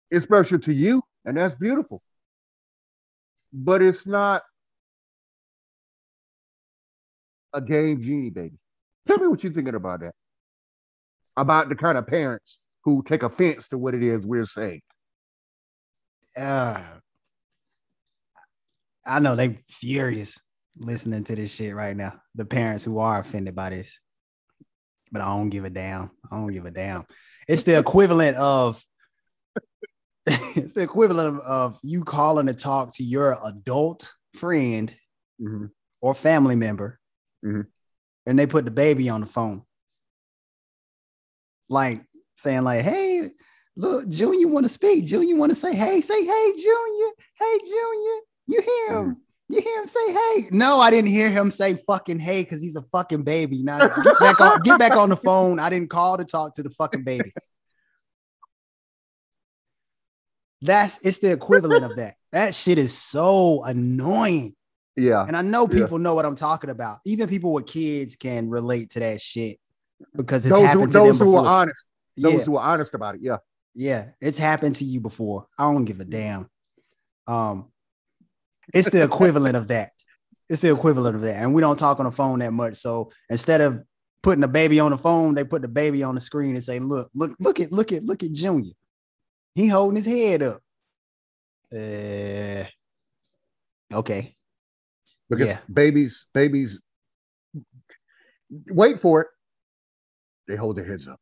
It's 0.08 0.24
special 0.24 0.60
to 0.60 0.72
you, 0.72 1.02
and 1.24 1.36
that's 1.36 1.56
beautiful. 1.56 2.00
But 3.52 3.82
it's 3.82 4.06
not 4.06 4.42
a 7.52 7.60
game 7.60 8.00
genie 8.00 8.30
baby. 8.30 8.56
Tell 9.08 9.18
me 9.18 9.26
what 9.26 9.42
you're 9.42 9.52
thinking 9.52 9.74
about 9.74 10.00
that. 10.00 10.14
About 11.36 11.68
the 11.68 11.74
kind 11.74 11.98
of 11.98 12.06
parents 12.06 12.58
who 12.84 13.02
take 13.02 13.24
offense 13.24 13.66
to 13.68 13.78
what 13.78 13.94
it 13.94 14.04
is 14.04 14.24
we're 14.24 14.44
saying. 14.44 14.82
Uh, 16.40 16.80
I 19.06 19.20
know 19.20 19.36
they 19.36 19.58
furious 19.68 20.40
listening 20.78 21.24
to 21.24 21.36
this 21.36 21.54
shit 21.54 21.74
right 21.74 21.96
now. 21.96 22.14
The 22.34 22.44
parents 22.44 22.84
who 22.84 22.98
are 22.98 23.20
offended 23.20 23.54
by 23.54 23.70
this. 23.70 24.00
But 25.12 25.22
I 25.22 25.26
don't 25.26 25.50
give 25.50 25.64
a 25.64 25.70
damn. 25.70 26.10
I 26.30 26.36
don't 26.36 26.52
give 26.52 26.66
a 26.66 26.70
damn. 26.70 27.04
It's 27.48 27.62
the 27.62 27.78
equivalent 27.78 28.36
of 28.36 28.82
it's 30.26 30.72
the 30.72 30.82
equivalent 30.82 31.36
of, 31.36 31.40
of, 31.46 31.78
you 31.84 32.02
calling 32.02 32.46
to 32.46 32.54
talk 32.54 32.92
to 32.96 33.04
your 33.04 33.36
adult 33.46 34.12
friend 34.34 34.92
mm-hmm. 35.40 35.66
or 36.02 36.14
family 36.14 36.56
member, 36.56 36.98
mm-hmm. 37.44 37.60
and 38.26 38.38
they 38.38 38.46
put 38.46 38.64
the 38.64 38.72
baby 38.72 39.08
on 39.08 39.20
the 39.20 39.26
phone. 39.26 39.62
Like 41.68 42.02
saying, 42.34 42.64
like, 42.64 42.82
hey, 42.82 43.28
look, 43.76 44.08
Junior 44.08 44.48
want 44.48 44.64
to 44.64 44.68
speak. 44.68 45.06
Junior 45.06 45.36
want 45.36 45.52
to 45.52 45.56
say, 45.56 45.76
hey, 45.76 46.00
say, 46.00 46.24
hey, 46.24 46.52
Junior, 46.56 47.10
hey, 47.38 47.58
Junior. 47.64 48.20
You 48.46 48.60
hear 48.62 48.98
him? 48.98 49.10
Mm. 49.10 49.16
You 49.48 49.60
hear 49.60 49.80
him 49.80 49.86
say 49.86 50.12
hey? 50.12 50.48
No, 50.50 50.80
I 50.80 50.90
didn't 50.90 51.10
hear 51.10 51.30
him 51.30 51.50
say 51.50 51.74
fucking 51.74 52.18
hey 52.18 52.42
because 52.42 52.60
he's 52.60 52.74
a 52.74 52.82
fucking 52.90 53.22
baby. 53.22 53.62
Now 53.62 53.78
get 54.02 54.18
back 54.18 54.40
on 54.40 54.60
get 54.62 54.78
back 54.78 54.96
on 54.96 55.08
the 55.08 55.16
phone. 55.16 55.60
I 55.60 55.70
didn't 55.70 55.90
call 55.90 56.16
to 56.18 56.24
talk 56.24 56.54
to 56.54 56.64
the 56.64 56.70
fucking 56.70 57.04
baby. 57.04 57.32
That's 60.62 60.98
it's 61.02 61.18
the 61.18 61.30
equivalent 61.30 61.84
of 61.84 61.96
that. 61.96 62.14
That 62.32 62.54
shit 62.54 62.78
is 62.78 62.96
so 62.96 63.62
annoying. 63.64 64.56
Yeah. 64.96 65.24
And 65.24 65.36
I 65.36 65.42
know 65.42 65.68
people 65.68 65.98
yeah. 65.98 66.04
know 66.04 66.14
what 66.14 66.26
I'm 66.26 66.34
talking 66.34 66.70
about. 66.70 66.98
Even 67.04 67.28
people 67.28 67.52
with 67.52 67.66
kids 67.66 68.16
can 68.16 68.50
relate 68.50 68.90
to 68.90 69.00
that 69.00 69.20
shit 69.20 69.58
because 70.16 70.44
it's 70.44 70.54
those 70.54 70.64
happened 70.64 70.86
who, 70.86 70.86
to 70.86 70.92
those 70.92 71.18
them 71.18 71.26
who 71.26 71.32
before. 71.34 71.46
are 71.46 71.60
honest. 71.60 71.90
Those 72.16 72.34
yeah. 72.34 72.44
who 72.44 72.56
are 72.56 72.68
honest 72.68 72.94
about 72.94 73.14
it. 73.16 73.20
Yeah. 73.22 73.36
Yeah. 73.74 74.06
It's 74.20 74.38
happened 74.38 74.76
to 74.76 74.84
you 74.84 75.00
before. 75.00 75.46
I 75.58 75.70
don't 75.70 75.84
give 75.84 76.00
a 76.00 76.04
damn. 76.04 76.48
Um, 77.26 77.70
it's 78.74 78.90
the 78.90 79.02
equivalent 79.02 79.56
of 79.56 79.68
that. 79.68 79.92
It's 80.48 80.60
the 80.60 80.72
equivalent 80.72 81.16
of 81.16 81.22
that. 81.22 81.36
And 81.36 81.54
we 81.54 81.60
don't 81.60 81.78
talk 81.78 81.98
on 81.98 82.06
the 82.06 82.12
phone 82.12 82.38
that 82.40 82.52
much. 82.52 82.76
So 82.76 83.10
instead 83.30 83.60
of 83.60 83.82
putting 84.22 84.40
the 84.40 84.48
baby 84.48 84.80
on 84.80 84.90
the 84.90 84.98
phone, 84.98 85.34
they 85.34 85.44
put 85.44 85.62
the 85.62 85.68
baby 85.68 86.02
on 86.02 86.14
the 86.14 86.20
screen 86.20 86.54
and 86.54 86.62
say, 86.64 86.78
look, 86.78 87.10
look, 87.14 87.34
look 87.38 87.60
at, 87.60 87.72
look 87.72 87.92
at, 87.92 88.04
look 88.04 88.22
at 88.22 88.32
Junior. 88.32 88.72
He 89.54 89.68
holding 89.68 89.96
his 89.96 90.06
head 90.06 90.42
up. 90.42 90.60
Uh, 91.72 92.64
okay. 93.92 94.34
Because 95.28 95.48
yeah. 95.48 95.58
babies, 95.72 96.26
babies, 96.32 96.80
wait 98.68 99.00
for 99.00 99.22
it. 99.22 99.28
They 100.46 100.54
hold 100.54 100.76
their 100.76 100.84
heads 100.84 101.08
up. 101.08 101.20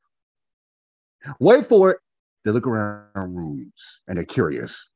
Wait 1.41 1.67
for 1.67 1.93
it. 1.93 1.99
They 2.45 2.51
look 2.51 2.67
around 2.67 3.35
rooms 3.35 4.03
and 4.07 4.19
they're 4.19 4.25
curious 4.25 4.91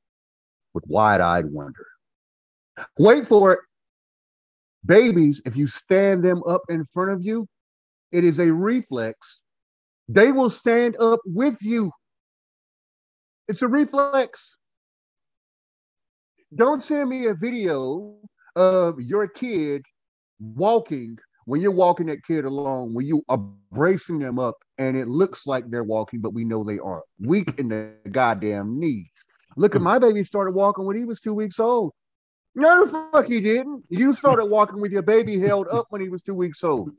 with 0.75 0.85
wide 0.87 1.23
eyed 1.23 1.47
wonder. 1.47 1.87
Wait 2.99 3.27
for 3.27 3.53
it. 3.53 3.61
Babies, 4.87 5.43
if 5.45 5.57
you 5.57 5.67
stand 5.67 6.25
them 6.25 6.43
up 6.49 6.63
in 6.69 6.85
front 6.85 7.11
of 7.11 7.23
you, 7.23 7.47
it 8.13 8.25
is 8.25 8.39
a 8.39 8.53
reflex. 8.53 9.41
They 10.09 10.33
will 10.33 10.51
stand 10.51 10.97
up 11.01 11.21
with 11.27 11.57
you. 11.61 11.91
It's 13.49 13.63
a 13.63 13.69
reflex. 13.69 14.57
Don't 16.55 16.83
send 16.83 17.11
me 17.11 17.27
a 17.27 17.35
video 17.35 18.15
of 18.57 19.01
your 19.01 19.29
kid 19.29 19.83
walking 20.41 21.19
when 21.49 21.63
you're 21.63 21.73
walking 21.73 22.07
that 22.07 22.23
kid 22.25 22.45
along, 22.45 22.93
when 22.93 23.07
you 23.07 23.23
are 23.31 23.43
bracing 23.73 24.19
them 24.19 24.39
up 24.39 24.57
and 24.77 24.99
it 24.99 25.09
looks 25.09 25.47
like 25.47 25.71
they're 25.71 25.83
walking, 25.83 26.21
but 26.21 26.35
we 26.35 26.45
know 26.45 26.63
they 26.63 26.79
aren't. 26.79 27.05
Weak 27.21 27.59
in 27.59 27.69
the 27.71 27.91
goddamn 28.11 28.79
knees. 28.79 29.09
Look 29.57 29.75
at 29.75 29.81
mm. 29.81 29.85
my 29.85 29.99
baby 29.99 30.25
started 30.25 30.55
walking 30.55 30.85
when 30.85 30.99
he 30.99 31.07
was 31.07 31.23
two 31.23 31.33
weeks 31.33 31.59
old. 31.59 31.93
No, 32.59 32.85
the 32.85 33.09
fuck 33.13 33.29
he 33.29 33.41
didn't. 33.41 33.85
You 33.89 34.13
started 34.13 34.47
walking 34.47 34.81
with 34.81 34.91
your 34.91 35.03
baby 35.03 35.39
held 35.39 35.69
up 35.69 35.87
when 35.91 36.01
he 36.01 36.09
was 36.09 36.25
two 36.25 36.35
weeks 36.35 36.65
old. 36.65 36.91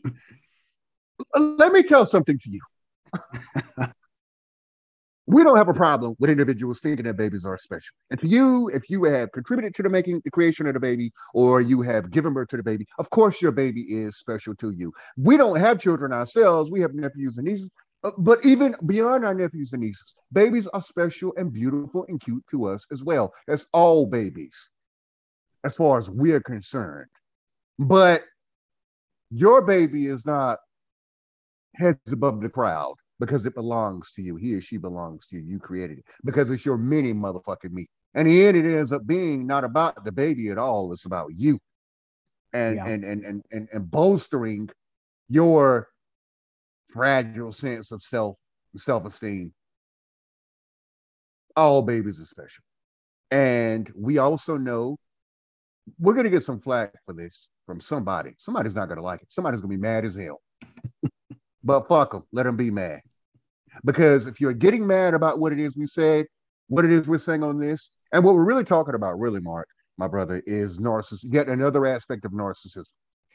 Let 1.36 1.74
me 1.74 1.84
tell 1.84 2.06
something 2.06 2.40
to 2.40 2.50
you. 2.50 2.62
we 5.26 5.44
don't 5.44 5.58
have 5.58 5.68
a 5.68 5.74
problem 5.74 6.16
with 6.18 6.30
individuals 6.30 6.80
thinking 6.80 7.06
that 7.08 7.18
babies 7.18 7.44
are 7.44 7.58
special. 7.58 7.94
And 8.10 8.18
to 8.22 8.28
you, 8.28 8.72
if 8.74 8.90
you 8.90 9.04
have 9.04 9.34
contributed 9.34 9.76
to 9.76 9.84
the 9.84 9.90
making, 9.90 10.22
the 10.24 10.32
creation 10.32 10.66
of 10.66 10.76
the 10.76 10.80
baby, 10.80 11.12
or 11.34 11.60
you 11.60 11.82
have 11.82 12.10
given 12.10 12.32
birth 12.32 12.48
to 12.50 12.58
the 12.58 12.64
baby, 12.64 12.86
of 12.98 13.10
course 13.10 13.42
your 13.42 13.52
baby 13.52 13.82
is 13.82 14.18
special 14.18 14.56
to 14.56 14.70
you. 14.70 14.94
We 15.18 15.36
don't 15.36 15.60
have 15.60 15.78
children 15.78 16.14
ourselves. 16.14 16.72
We 16.72 16.80
have 16.80 16.94
nephews 16.94 17.38
and 17.38 17.46
nieces. 17.46 17.70
Uh, 18.06 18.12
but 18.18 18.46
even 18.46 18.78
beyond 18.86 19.26
our 19.26 19.34
nephews 19.34 19.74
and 19.74 19.82
nieces, 19.82 20.16
babies 20.32 20.68
are 20.68 20.82
special 20.82 21.34
and 21.36 21.52
beautiful 21.52 22.06
and 22.08 22.22
cute 22.22 22.46
to 22.52 22.66
us 22.66 22.88
as 22.94 23.04
well. 23.04 23.34
That's 23.46 23.68
all 23.74 24.06
babies 24.06 24.70
as 25.64 25.76
far 25.76 25.98
as 25.98 26.10
we're 26.10 26.42
concerned. 26.42 27.10
But 27.78 28.24
your 29.32 29.62
baby 29.62 30.08
is 30.08 30.26
not 30.26 30.60
heads 31.76 32.12
above 32.12 32.42
the 32.42 32.50
crowd 32.50 32.96
because 33.20 33.46
it 33.46 33.56
belongs 33.56 34.12
to 34.14 34.22
you. 34.22 34.36
He 34.36 34.56
or 34.56 34.62
she 34.62 34.78
belongs 34.78 35.28
to 35.28 35.36
you. 35.36 35.42
You 35.42 35.60
created 35.60 36.00
it 36.00 36.06
because 36.24 36.50
it's 36.50 36.66
your 36.66 36.78
mini 36.78 37.14
motherfucking 37.14 37.72
me. 37.72 37.88
And 38.16 38.28
the 38.28 38.48
end, 38.48 38.58
it 38.58 38.66
ends 38.66 38.92
up 38.92 39.06
being 39.06 39.46
not 39.46 39.64
about 39.64 40.04
the 40.04 40.12
baby 40.12 40.50
at 40.50 40.58
all. 40.58 40.92
It's 40.94 41.06
about 41.06 41.30
you 41.36 41.60
and 42.54 42.76
yeah. 42.76 42.88
and, 42.88 43.04
and 43.04 43.26
and 43.26 43.44
and 43.52 43.68
and 43.72 43.92
bolstering 43.92 44.70
your 45.30 45.88
fragile 46.88 47.52
sense 47.52 47.92
of 47.92 48.02
self 48.02 48.36
self-esteem. 48.76 49.54
All 51.56 51.82
babies 51.82 52.20
are 52.20 52.26
special. 52.26 52.64
And 53.32 53.92
we 53.96 54.18
also 54.18 54.58
know 54.58 54.98
we're 56.00 56.14
gonna 56.14 56.30
get 56.30 56.44
some 56.44 56.60
flack 56.60 56.94
for 57.06 57.14
this 57.14 57.48
from 57.66 57.80
somebody. 57.80 58.34
Somebody's 58.38 58.76
not 58.76 58.90
gonna 58.90 59.02
like 59.02 59.22
it. 59.22 59.32
Somebody's 59.32 59.62
gonna 59.62 59.74
be 59.74 59.78
mad 59.78 60.06
as 60.06 60.16
hell. 60.16 60.42
but 61.64 61.88
fuck 61.88 62.12
them. 62.12 62.24
Let 62.32 62.44
them 62.44 62.58
be 62.58 62.72
mad. 62.72 63.02
Because 63.86 64.28
if 64.28 64.42
you're 64.42 64.54
getting 64.54 64.86
mad 64.86 65.14
about 65.14 65.40
what 65.40 65.54
it 65.54 65.60
is 65.60 65.78
we 65.78 65.88
said, 65.88 66.26
what 66.68 66.86
it 66.86 66.92
is 66.92 67.08
we're 67.08 67.18
saying 67.18 67.44
on 67.44 67.60
this, 67.60 67.92
and 68.12 68.24
what 68.24 68.36
we're 68.36 68.46
really 68.46 68.64
talking 68.64 68.96
about, 68.96 69.20
really, 69.20 69.40
Mark, 69.40 69.68
my 69.98 70.08
brother, 70.08 70.42
is 70.46 70.80
narcissism. 70.80 71.34
Yet 71.34 71.48
another 71.48 71.86
aspect 71.86 72.26
of 72.26 72.32
narcissism. 72.32 72.94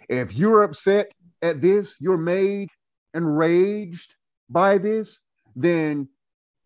If 0.09 0.35
you're 0.35 0.63
upset 0.63 1.09
at 1.43 1.61
this, 1.61 1.95
you're 2.01 2.19
made 2.19 2.69
enraged 3.15 4.15
by 4.51 4.79
this, 4.79 5.21
then 5.57 6.09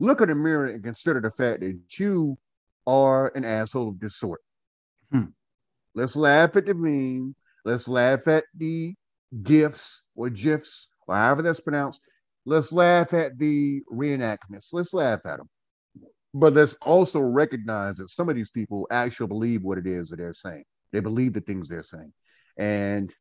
look 0.00 0.20
in 0.20 0.28
the 0.28 0.34
mirror 0.34 0.66
and 0.66 0.82
consider 0.82 1.20
the 1.20 1.30
fact 1.30 1.60
that 1.60 1.78
you 1.98 2.38
are 2.86 3.30
an 3.34 3.44
asshole 3.44 3.88
of 3.88 4.00
this 4.00 4.16
sort. 4.16 4.40
Let's 5.98 6.14
laugh 6.14 6.54
at 6.54 6.66
the 6.66 6.74
meme. 6.74 7.34
Let's 7.64 7.88
laugh 7.88 8.28
at 8.28 8.44
the 8.56 8.94
gifts 9.42 10.02
or 10.14 10.30
gifs, 10.30 10.86
or 11.08 11.16
however 11.16 11.42
that's 11.42 11.58
pronounced. 11.58 12.00
Let's 12.46 12.70
laugh 12.70 13.12
at 13.12 13.36
the 13.36 13.82
reenactments. 13.92 14.68
Let's 14.72 14.94
laugh 14.94 15.18
at 15.26 15.38
them. 15.38 15.48
But 16.32 16.52
let's 16.52 16.74
also 16.82 17.18
recognize 17.18 17.96
that 17.96 18.10
some 18.10 18.28
of 18.28 18.36
these 18.36 18.52
people 18.52 18.86
actually 18.92 19.26
believe 19.26 19.64
what 19.64 19.76
it 19.76 19.88
is 19.88 20.10
that 20.10 20.18
they're 20.18 20.32
saying. 20.32 20.62
They 20.92 21.00
believe 21.00 21.32
the 21.32 21.40
things 21.40 21.68
they're 21.68 21.82
saying. 21.82 22.12
And 22.56 23.12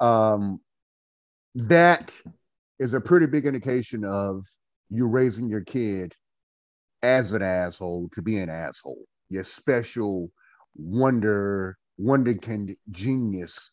um, 0.00 0.60
that 1.54 2.14
is 2.78 2.94
a 2.94 3.00
pretty 3.00 3.26
big 3.26 3.44
indication 3.44 4.06
of 4.06 4.46
you 4.88 5.06
raising 5.06 5.50
your 5.50 5.62
kid 5.62 6.14
as 7.02 7.32
an 7.32 7.42
asshole 7.42 8.08
to 8.14 8.22
be 8.22 8.38
an 8.38 8.48
asshole. 8.48 9.04
Your 9.28 9.44
special 9.44 10.30
wonder, 10.76 11.76
wonderkind 12.00 12.76
genius, 12.90 13.70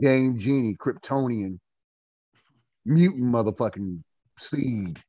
game 0.00 0.38
genie, 0.38 0.76
Kryptonian, 0.76 1.58
mutant 2.84 3.24
motherfucking 3.24 4.02
seed. 4.38 5.00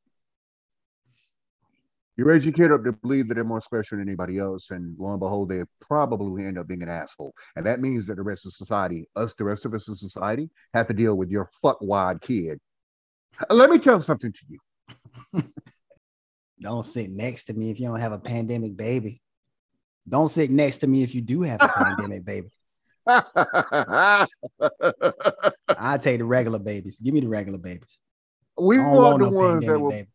You 2.16 2.26
raise 2.26 2.46
your 2.46 2.54
kid 2.54 2.72
up 2.72 2.84
to 2.84 2.94
believe 2.94 3.28
that 3.28 3.36
they're 3.36 3.44
more 3.44 3.62
special 3.62 3.98
than 3.98 4.08
anybody 4.08 4.38
else, 4.38 4.70
and 4.70 4.96
lo 5.00 5.12
and 5.12 5.20
behold, 5.20 5.50
they 5.50 5.64
probably 5.82 6.46
end 6.46 6.60
up 6.60 6.68
being 6.68 6.84
an 6.84 6.90
asshole. 6.90 7.34
And 7.56 7.66
that 7.66 7.82
means 7.82 8.06
that 8.06 8.18
the 8.18 8.22
rest 8.22 8.46
of 8.46 8.54
society, 8.54 9.08
us, 9.16 9.34
the 9.34 9.46
rest 9.46 9.66
of 9.66 9.74
us 9.74 9.88
in 9.88 9.96
society, 9.96 10.50
have 10.76 10.88
to 10.88 10.94
deal 10.94 11.16
with 11.16 11.32
your 11.32 11.50
fuckwad 11.64 12.22
kid. 12.22 12.60
Uh, 13.40 13.54
let 13.56 13.72
me 13.72 13.80
tell 13.80 14.00
something 14.00 14.32
to 14.32 14.46
you. 14.48 15.42
Don't 16.62 16.86
sit 16.86 17.10
next 17.10 17.46
to 17.46 17.54
me 17.54 17.72
if 17.72 17.80
you 17.80 17.88
don't 17.88 18.00
have 18.00 18.14
a 18.14 18.20
pandemic 18.20 18.78
baby. 18.78 19.23
Don't 20.08 20.28
sit 20.28 20.52
next 20.52 20.80
to 20.80 20.88
me 20.88 21.04
if 21.04 21.16
you 21.16 21.22
do 21.22 21.42
have 21.44 21.62
a 21.62 21.68
pandemic 21.68 22.26
baby. 22.26 22.50
I 23.08 24.28
take 26.00 26.20
the 26.20 26.26
regular 26.26 26.60
babies. 26.60 27.00
Give 27.00 27.14
me 27.14 27.22
the 27.22 27.28
regular 27.28 27.60
babies. 27.60 27.98
we 28.58 28.78
I 28.78 28.84
don't 28.84 28.96
want 28.96 29.20
the 29.20 29.30
no 29.30 29.36
ones 29.36 29.66
that 29.66 29.80
were 29.80 29.90
baby. 29.90 30.08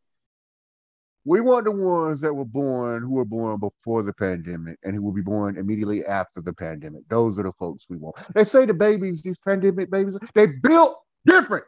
we 1.25 1.41
want 1.41 1.65
the 1.65 1.73
ones 1.73 2.21
that 2.21 2.33
were 2.33 2.45
born 2.45 3.03
who 3.03 3.13
were 3.13 3.25
born 3.25 3.61
before 3.61 4.03
the 4.03 4.13
pandemic 4.15 4.79
and 4.83 4.95
who 4.95 5.03
will 5.03 5.13
be 5.13 5.23
born 5.23 5.59
immediately 5.59 6.05
after 6.05 6.41
the 6.41 6.53
pandemic. 6.53 7.03
Those 7.09 7.39
are 7.39 7.45
the 7.45 7.53
folks 7.53 7.87
we 7.89 7.97
want. 7.99 8.17
They 8.35 8.45
say 8.45 8.65
the 8.67 8.75
babies, 8.75 9.23
these 9.23 9.39
pandemic 9.39 9.91
babies, 9.91 10.17
they 10.35 10.47
built 10.47 10.99
different. 11.27 11.65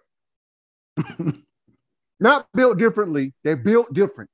Not 2.21 2.47
built 2.55 2.79
differently, 2.79 3.35
they 3.45 3.55
built 3.55 3.93
different. 3.93 4.31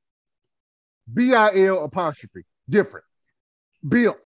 B-I-L 1.12 1.84
apostrophe, 1.84 2.44
different. 2.68 3.04
Built. 3.86 4.18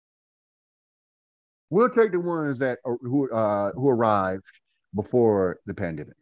We'll 1.71 1.91
take 1.91 2.13
the 2.13 2.21
ones 2.21 2.59
that 2.61 2.79
are, 2.85 2.97
who 3.01 3.31
uh 3.31 3.73
who 3.73 3.89
arrived 3.89 4.47
before 4.95 5.59
the 5.67 5.75
pandemic 5.75 6.17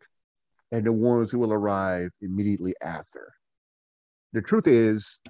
and 0.73 0.85
the 0.85 0.93
ones 0.93 1.31
who 1.31 1.39
will 1.39 1.53
arrive 1.53 2.11
immediately 2.21 2.75
after. 2.83 3.33
The 4.33 4.43
truth 4.43 4.67
is, 4.67 5.21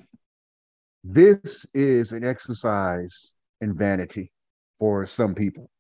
this 1.04 1.66
is 1.74 2.12
an 2.12 2.24
exercise 2.24 3.34
in 3.60 3.76
vanity 3.76 4.32
for 4.78 5.06
some 5.06 5.34
people. 5.34 5.70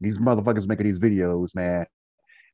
These 0.00 0.18
motherfuckers 0.18 0.66
making 0.66 0.86
these 0.86 0.98
videos, 0.98 1.54
man, 1.54 1.86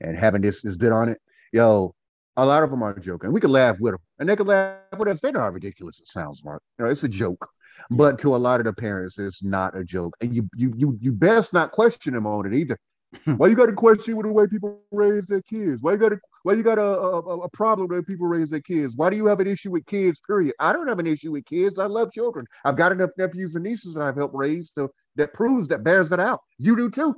and 0.00 0.16
having 0.16 0.42
this 0.42 0.62
this 0.62 0.76
bit 0.76 0.92
on 0.92 1.08
it. 1.08 1.18
Yo, 1.52 1.94
a 2.36 2.46
lot 2.46 2.62
of 2.62 2.70
them 2.70 2.82
are 2.82 2.98
joking. 2.98 3.32
We 3.32 3.40
can 3.40 3.50
laugh 3.50 3.78
with 3.80 3.94
them, 3.94 4.00
and 4.18 4.28
they 4.28 4.36
can 4.36 4.46
laugh 4.46 4.78
with 4.98 5.08
us. 5.08 5.20
They 5.20 5.32
know 5.32 5.40
how 5.40 5.50
ridiculous 5.50 6.00
it 6.00 6.08
sounds, 6.08 6.44
Mark. 6.44 6.62
You 6.78 6.84
know, 6.84 6.90
it's 6.90 7.04
a 7.04 7.08
joke. 7.08 7.46
But 7.90 8.18
to 8.20 8.36
a 8.36 8.38
lot 8.38 8.60
of 8.60 8.66
the 8.66 8.72
parents, 8.72 9.18
it's 9.18 9.42
not 9.42 9.76
a 9.76 9.82
joke, 9.82 10.16
and 10.20 10.34
you 10.34 10.48
you 10.54 10.72
you 10.76 10.98
you 11.00 11.12
best 11.12 11.52
not 11.52 11.72
question 11.72 12.14
them 12.14 12.26
on 12.26 12.46
it 12.46 12.54
either. 12.54 12.78
Hmm. 13.24 13.34
Why 13.34 13.48
you 13.48 13.56
got 13.56 13.66
to 13.66 13.72
question 13.72 14.16
with 14.16 14.26
the 14.26 14.32
way 14.32 14.46
people 14.46 14.80
raise 14.92 15.26
their 15.26 15.42
kids? 15.42 15.82
Why 15.82 15.92
you 15.92 15.98
got 15.98 16.10
to 16.10 16.20
why 16.44 16.52
you 16.52 16.62
got 16.62 16.78
a, 16.78 16.82
a 16.82 17.18
uh, 17.18 17.22
uh, 17.22 17.36
a 17.38 17.48
problem 17.48 17.88
with 17.88 18.06
people 18.06 18.28
raise 18.28 18.50
their 18.50 18.60
kids? 18.60 18.94
Why 18.96 19.10
do 19.10 19.16
you 19.16 19.26
have 19.26 19.40
an 19.40 19.48
issue 19.48 19.72
with 19.72 19.84
kids? 19.86 20.20
Period. 20.24 20.54
I 20.60 20.72
don't 20.72 20.86
have 20.86 21.00
an 21.00 21.08
issue 21.08 21.32
with 21.32 21.44
kids. 21.46 21.80
I 21.80 21.86
love 21.86 22.12
children. 22.12 22.46
I've 22.64 22.76
got 22.76 22.92
enough 22.92 23.10
nephews 23.18 23.56
and 23.56 23.64
nieces 23.64 23.94
that 23.94 24.02
I've 24.02 24.16
helped 24.16 24.36
raise 24.36 24.70
to 24.72 24.88
that 25.16 25.34
proves 25.34 25.66
that 25.68 25.82
bears 25.82 26.10
that 26.10 26.20
out. 26.20 26.40
You 26.58 26.76
do 26.76 26.90
too. 26.90 27.16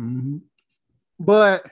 Mhm. 0.00 0.40
But 1.20 1.64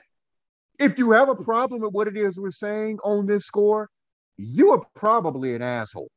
if 0.79 0.97
you 0.97 1.11
have 1.11 1.27
a 1.27 1.35
problem 1.35 1.81
with 1.81 1.93
what 1.93 2.07
it 2.07 2.15
is 2.15 2.39
we're 2.39 2.51
saying 2.51 2.99
on 3.03 3.25
this 3.25 3.45
score, 3.45 3.89
you 4.37 4.71
are 4.71 4.85
probably 4.95 5.55
an 5.55 5.61
asshole. 5.61 6.09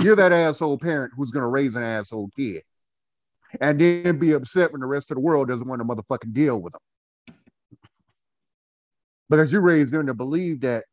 You're 0.00 0.16
that 0.16 0.32
asshole 0.32 0.78
parent 0.78 1.12
who's 1.16 1.30
going 1.30 1.42
to 1.42 1.48
raise 1.48 1.76
an 1.76 1.82
asshole 1.82 2.30
kid 2.36 2.62
and 3.60 3.80
then 3.80 4.18
be 4.18 4.32
upset 4.32 4.72
when 4.72 4.80
the 4.80 4.86
rest 4.86 5.10
of 5.10 5.16
the 5.16 5.20
world 5.20 5.48
doesn't 5.48 5.66
want 5.66 5.80
to 5.80 5.84
motherfucking 5.86 6.32
deal 6.32 6.60
with 6.60 6.72
them. 6.72 7.36
Because 9.28 9.52
you 9.52 9.60
raised 9.60 9.92
them 9.92 10.06
to 10.06 10.14
believe 10.14 10.60
that 10.60 10.84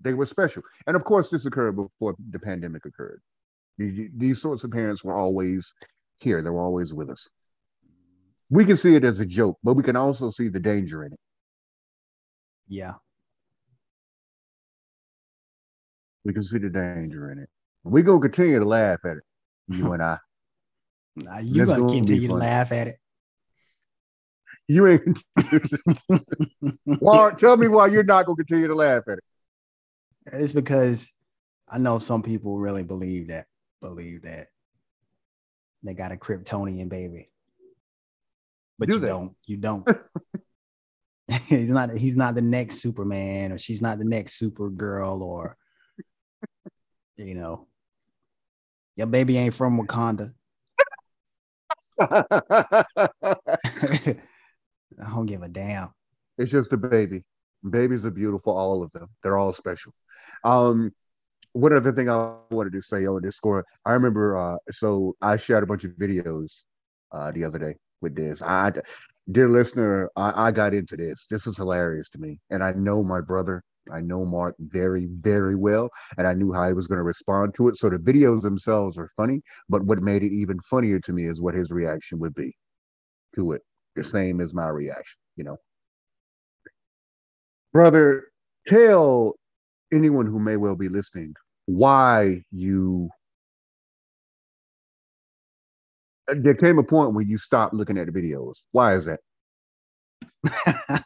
they 0.00 0.14
were 0.14 0.26
special. 0.26 0.62
And 0.86 0.96
of 0.96 1.04
course, 1.04 1.30
this 1.30 1.46
occurred 1.46 1.76
before 1.76 2.14
the 2.30 2.38
pandemic 2.38 2.84
occurred. 2.84 3.20
These, 3.78 4.10
these 4.16 4.42
sorts 4.42 4.64
of 4.64 4.70
parents 4.70 5.02
were 5.02 5.16
always 5.16 5.72
here, 6.18 6.42
they 6.42 6.50
were 6.50 6.62
always 6.62 6.92
with 6.92 7.10
us. 7.10 7.28
We 8.50 8.64
can 8.64 8.76
see 8.76 8.94
it 8.94 9.04
as 9.04 9.20
a 9.20 9.26
joke, 9.26 9.58
but 9.62 9.74
we 9.74 9.82
can 9.82 9.96
also 9.96 10.30
see 10.30 10.48
the 10.48 10.60
danger 10.60 11.04
in 11.04 11.12
it. 11.12 11.20
Yeah. 12.68 12.92
We 16.24 16.32
can 16.32 16.42
see 16.42 16.58
the 16.58 16.68
danger 16.68 17.32
in 17.32 17.38
it. 17.38 17.48
We're 17.84 18.04
gonna 18.04 18.20
continue 18.20 18.58
to 18.58 18.64
laugh 18.64 19.00
at 19.04 19.16
it, 19.16 19.22
you 19.68 19.92
and 19.92 20.02
I. 20.02 20.18
Nah, 21.14 21.40
you 21.40 21.66
That's 21.66 21.78
gonna 21.78 21.92
continue 21.92 22.28
to 22.28 22.34
laugh 22.34 22.72
at 22.72 22.86
it. 22.86 22.96
You 24.66 24.86
ain't. 24.86 25.22
Warren, 27.02 27.36
tell 27.36 27.58
me 27.58 27.68
why 27.68 27.88
you're 27.88 28.02
not 28.02 28.24
gonna 28.24 28.36
continue 28.36 28.66
to 28.68 28.74
laugh 28.74 29.02
at 29.08 29.18
it. 29.18 29.24
It's 30.32 30.54
because 30.54 31.10
I 31.68 31.76
know 31.78 31.98
some 31.98 32.22
people 32.22 32.58
really 32.58 32.84
believe 32.84 33.28
that, 33.28 33.46
believe 33.82 34.22
that 34.22 34.46
they 35.82 35.94
got 35.94 36.12
a 36.12 36.16
Kryptonian 36.16 36.88
baby. 36.88 37.28
But 38.78 38.88
Do 38.88 38.94
you 38.94 39.00
they? 39.00 39.08
don't. 39.08 39.36
You 39.46 39.56
don't. 39.58 39.88
he's 41.48 41.70
not 41.70 41.90
he's 41.90 42.16
not 42.16 42.34
the 42.34 42.42
next 42.42 42.76
Superman 42.80 43.52
or 43.52 43.58
she's 43.58 43.82
not 43.82 43.98
the 43.98 44.04
next 44.04 44.40
Supergirl 44.40 45.20
or 45.20 45.56
you 47.16 47.34
know. 47.34 47.68
Your 48.96 49.06
baby 49.06 49.38
ain't 49.38 49.54
from 49.54 49.80
Wakanda. 49.80 50.32
I 52.00 52.84
don't 55.10 55.26
give 55.26 55.42
a 55.42 55.48
damn. 55.48 55.92
it's 56.38 56.50
just 56.50 56.72
a 56.72 56.76
baby. 56.76 57.22
Babies 57.68 58.04
are 58.04 58.10
beautiful, 58.10 58.56
all 58.56 58.82
of 58.82 58.90
them. 58.92 59.08
They're 59.22 59.38
all 59.38 59.52
special. 59.52 59.92
Um, 60.44 60.92
one 61.52 61.72
other 61.72 61.92
thing 61.92 62.08
I 62.08 62.34
wanted 62.50 62.72
to 62.72 62.82
say 62.82 63.06
on 63.06 63.22
this 63.22 63.36
score, 63.36 63.64
I 63.84 63.92
remember. 63.92 64.36
Uh, 64.36 64.56
so 64.70 65.14
I 65.20 65.36
shared 65.36 65.62
a 65.62 65.66
bunch 65.66 65.84
of 65.84 65.92
videos 65.92 66.62
uh, 67.12 67.30
the 67.30 67.44
other 67.44 67.58
day 67.58 67.74
with 68.00 68.16
this. 68.16 68.42
I, 68.42 68.72
dear 69.30 69.48
listener, 69.48 70.10
I, 70.16 70.48
I 70.48 70.50
got 70.50 70.74
into 70.74 70.96
this. 70.96 71.26
This 71.30 71.46
was 71.46 71.56
hilarious 71.56 72.10
to 72.10 72.18
me, 72.18 72.40
and 72.50 72.62
I 72.62 72.72
know 72.72 73.02
my 73.02 73.20
brother. 73.20 73.62
I 73.90 74.00
know 74.00 74.24
Mark 74.24 74.54
very, 74.58 75.06
very 75.06 75.56
well, 75.56 75.88
and 76.18 76.26
I 76.26 76.34
knew 76.34 76.52
how 76.52 76.66
he 76.66 76.72
was 76.72 76.86
going 76.86 76.98
to 76.98 77.04
respond 77.04 77.54
to 77.54 77.68
it. 77.68 77.76
So 77.76 77.90
the 77.90 77.96
videos 77.96 78.42
themselves 78.42 78.98
are 78.98 79.10
funny, 79.16 79.42
but 79.68 79.82
what 79.84 80.02
made 80.02 80.22
it 80.22 80.32
even 80.32 80.60
funnier 80.60 81.00
to 81.00 81.12
me 81.12 81.26
is 81.26 81.40
what 81.40 81.54
his 81.54 81.70
reaction 81.70 82.18
would 82.20 82.34
be 82.34 82.54
to 83.36 83.52
it. 83.52 83.62
The 83.96 84.04
same 84.04 84.40
as 84.40 84.54
my 84.54 84.68
reaction, 84.68 85.18
you 85.36 85.44
know. 85.44 85.56
Brother, 87.72 88.24
tell 88.66 89.34
anyone 89.92 90.26
who 90.26 90.38
may 90.38 90.56
well 90.56 90.76
be 90.76 90.88
listening 90.88 91.34
why 91.66 92.42
you 92.50 93.08
there 96.28 96.54
came 96.54 96.78
a 96.78 96.84
point 96.84 97.14
when 97.14 97.28
you 97.28 97.36
stopped 97.36 97.74
looking 97.74 97.98
at 97.98 98.06
the 98.06 98.12
videos. 98.12 98.60
Why 98.70 98.94
is 98.94 99.06
that? 99.06 99.20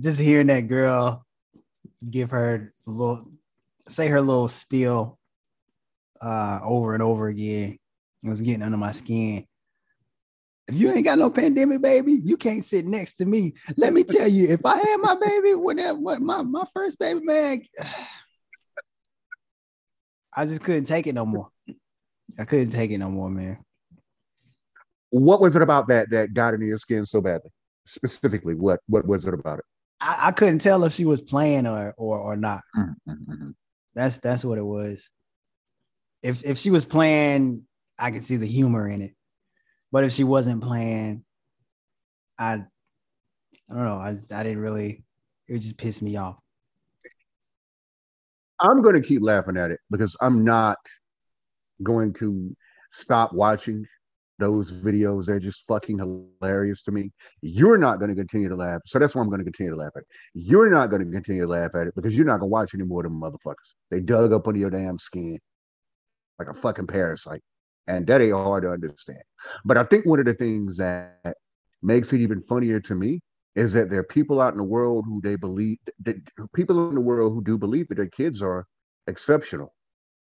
Just 0.00 0.20
hearing 0.20 0.46
that 0.48 0.68
girl 0.68 1.24
give 2.10 2.30
her 2.30 2.68
a 2.86 2.90
little 2.90 3.26
say 3.88 4.08
her 4.08 4.20
little 4.20 4.48
spiel 4.48 5.18
uh 6.20 6.60
over 6.62 6.94
and 6.94 7.02
over 7.02 7.28
again. 7.28 7.78
It 8.22 8.28
was 8.28 8.40
getting 8.40 8.62
under 8.62 8.78
my 8.78 8.92
skin. 8.92 9.46
If 10.68 10.76
you 10.76 10.92
ain't 10.92 11.04
got 11.04 11.18
no 11.18 11.28
pandemic, 11.28 11.82
baby, 11.82 12.20
you 12.22 12.36
can't 12.36 12.64
sit 12.64 12.86
next 12.86 13.14
to 13.14 13.26
me. 13.26 13.54
Let 13.76 13.92
me 13.92 14.04
tell 14.04 14.28
you, 14.28 14.48
if 14.48 14.64
I 14.64 14.76
had 14.76 14.96
my 14.98 15.16
baby, 15.16 15.54
that 15.82 15.98
what 15.98 16.22
my, 16.22 16.42
my 16.42 16.64
first 16.72 17.00
baby, 17.00 17.20
man, 17.22 17.62
I 20.36 20.46
just 20.46 20.62
couldn't 20.62 20.84
take 20.84 21.08
it 21.08 21.14
no 21.14 21.26
more. 21.26 21.48
I 22.38 22.44
couldn't 22.44 22.70
take 22.70 22.90
it 22.92 22.98
no 22.98 23.10
more, 23.10 23.28
man. 23.28 23.58
What 25.10 25.40
was 25.42 25.56
it 25.56 25.62
about 25.62 25.88
that 25.88 26.08
that 26.10 26.32
got 26.32 26.54
into 26.54 26.64
your 26.64 26.78
skin 26.78 27.04
so 27.04 27.20
badly? 27.20 27.50
Specifically, 27.84 28.54
what 28.54 28.80
what 28.86 29.04
was 29.04 29.26
it 29.26 29.34
about 29.34 29.58
it? 29.58 29.64
I, 30.02 30.18
I 30.28 30.32
couldn't 30.32 30.58
tell 30.58 30.82
if 30.84 30.92
she 30.92 31.04
was 31.04 31.20
playing 31.20 31.66
or 31.66 31.94
or 31.96 32.18
or 32.18 32.36
not. 32.36 32.62
Mm-hmm. 32.76 33.50
That's 33.94 34.18
that's 34.18 34.44
what 34.44 34.58
it 34.58 34.64
was. 34.64 35.08
If 36.22 36.44
if 36.44 36.58
she 36.58 36.70
was 36.70 36.84
playing, 36.84 37.62
I 37.98 38.10
could 38.10 38.24
see 38.24 38.36
the 38.36 38.46
humor 38.46 38.88
in 38.88 39.00
it. 39.00 39.14
But 39.92 40.04
if 40.04 40.12
she 40.12 40.24
wasn't 40.24 40.62
playing, 40.62 41.24
I 42.38 42.64
I 43.70 43.74
don't 43.74 43.84
know. 43.84 43.98
I 43.98 44.12
just, 44.12 44.32
I 44.32 44.42
didn't 44.42 44.60
really. 44.60 45.04
It 45.48 45.58
just 45.58 45.76
pissed 45.76 46.02
me 46.02 46.16
off. 46.16 46.36
I'm 48.60 48.82
going 48.82 48.94
to 48.94 49.06
keep 49.06 49.22
laughing 49.22 49.56
at 49.56 49.70
it 49.70 49.80
because 49.90 50.16
I'm 50.20 50.44
not 50.44 50.78
going 51.82 52.12
to 52.14 52.56
stop 52.92 53.32
watching 53.32 53.86
those 54.38 54.72
videos. 54.72 55.26
They're 55.26 55.38
just 55.38 55.66
fucking 55.66 55.98
hilarious 55.98 56.82
to 56.84 56.92
me. 56.92 57.10
You're 57.42 57.78
not 57.78 57.98
going 57.98 58.10
to 58.10 58.16
continue 58.16 58.48
to 58.48 58.56
laugh. 58.56 58.80
So 58.86 58.98
that's 58.98 59.14
why 59.14 59.22
I'm 59.22 59.28
going 59.28 59.40
to 59.40 59.44
continue 59.44 59.72
to 59.72 59.78
laugh 59.78 59.92
at 59.96 60.02
it. 60.02 60.08
You're 60.34 60.70
not 60.70 60.90
going 60.90 61.04
to 61.04 61.10
continue 61.10 61.42
to 61.42 61.48
laugh 61.48 61.74
at 61.74 61.86
it 61.86 61.94
because 61.94 62.16
you're 62.16 62.26
not 62.26 62.40
going 62.40 62.48
to 62.48 62.52
watch 62.52 62.74
any 62.74 62.84
more 62.84 63.04
of 63.04 63.10
them 63.10 63.20
motherfuckers. 63.20 63.74
They 63.90 64.00
dug 64.00 64.32
up 64.32 64.48
under 64.48 64.60
your 64.60 64.70
damn 64.70 64.98
skin 64.98 65.38
like 66.38 66.48
a 66.48 66.54
fucking 66.54 66.86
parasite. 66.86 67.42
And 67.88 68.06
that 68.06 68.20
ain't 68.20 68.32
hard 68.32 68.62
to 68.62 68.70
understand. 68.70 69.22
But 69.64 69.76
I 69.76 69.84
think 69.84 70.06
one 70.06 70.20
of 70.20 70.26
the 70.26 70.34
things 70.34 70.76
that 70.76 71.34
makes 71.82 72.12
it 72.12 72.20
even 72.20 72.42
funnier 72.42 72.80
to 72.80 72.94
me 72.94 73.20
is 73.54 73.72
that 73.74 73.90
there 73.90 74.00
are 74.00 74.04
people 74.04 74.40
out 74.40 74.54
in 74.54 74.58
the 74.58 74.64
world 74.64 75.04
who 75.06 75.20
they 75.20 75.36
believe 75.36 75.78
that 76.04 76.16
people 76.54 76.88
in 76.88 76.94
the 76.94 77.00
world 77.00 77.34
who 77.34 77.42
do 77.42 77.58
believe 77.58 77.88
that 77.88 77.96
their 77.96 78.06
kids 78.06 78.40
are 78.40 78.66
exceptional, 79.08 79.74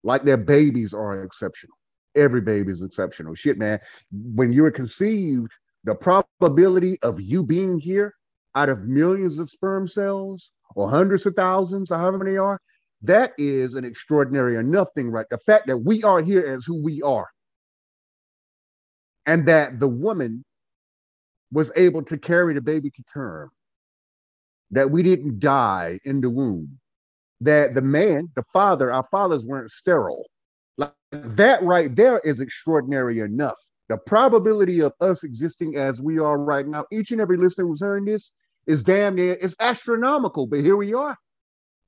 like 0.02 0.24
their 0.24 0.36
babies 0.36 0.92
are 0.94 1.22
exceptional. 1.22 1.76
Every 2.16 2.40
baby 2.40 2.72
is 2.72 2.82
exceptional. 2.82 3.34
Shit, 3.34 3.58
man. 3.58 3.78
When 4.10 4.52
you 4.52 4.62
were 4.62 4.70
conceived, 4.70 5.52
the 5.84 5.94
probability 5.94 6.98
of 7.02 7.20
you 7.20 7.42
being 7.42 7.78
here 7.78 8.14
out 8.54 8.68
of 8.68 8.84
millions 8.84 9.38
of 9.38 9.48
sperm 9.48 9.86
cells 9.86 10.50
or 10.74 10.90
hundreds 10.90 11.24
of 11.26 11.34
thousands 11.34 11.90
or 11.90 11.98
however 11.98 12.18
many 12.18 12.36
are, 12.36 12.60
That 13.02 13.32
is 13.38 13.74
an 13.74 13.84
extraordinary 13.84 14.56
enough 14.56 14.88
thing, 14.94 15.10
right? 15.10 15.26
The 15.30 15.38
fact 15.38 15.66
that 15.68 15.78
we 15.78 16.02
are 16.02 16.20
here 16.20 16.44
as 16.44 16.66
who 16.66 16.82
we 16.82 17.00
are. 17.02 17.28
And 19.26 19.46
that 19.48 19.80
the 19.80 19.88
woman 19.88 20.44
was 21.52 21.72
able 21.76 22.02
to 22.04 22.18
carry 22.18 22.54
the 22.54 22.60
baby 22.60 22.90
to 22.90 23.02
term. 23.12 23.50
That 24.70 24.90
we 24.90 25.02
didn't 25.02 25.40
die 25.40 25.98
in 26.04 26.20
the 26.20 26.30
womb. 26.30 26.78
That 27.40 27.74
the 27.74 27.82
man, 27.82 28.28
the 28.36 28.44
father, 28.52 28.92
our 28.92 29.06
fathers 29.10 29.46
weren't 29.46 29.70
sterile. 29.70 30.26
Like 30.78 30.92
that 31.12 31.62
right 31.62 31.94
there 31.94 32.20
is 32.20 32.40
extraordinary 32.40 33.20
enough. 33.20 33.58
The 33.88 33.96
probability 33.96 34.80
of 34.80 34.92
us 35.00 35.24
existing 35.24 35.76
as 35.76 36.00
we 36.00 36.18
are 36.18 36.38
right 36.38 36.66
now, 36.66 36.84
each 36.92 37.10
and 37.10 37.20
every 37.20 37.36
listener 37.36 37.66
who's 37.66 37.80
hearing 37.80 38.04
this, 38.04 38.32
is 38.66 38.84
damn 38.84 39.16
near, 39.16 39.36
it's 39.40 39.56
astronomical, 39.58 40.46
but 40.46 40.60
here 40.60 40.76
we 40.76 40.94
are. 40.94 41.16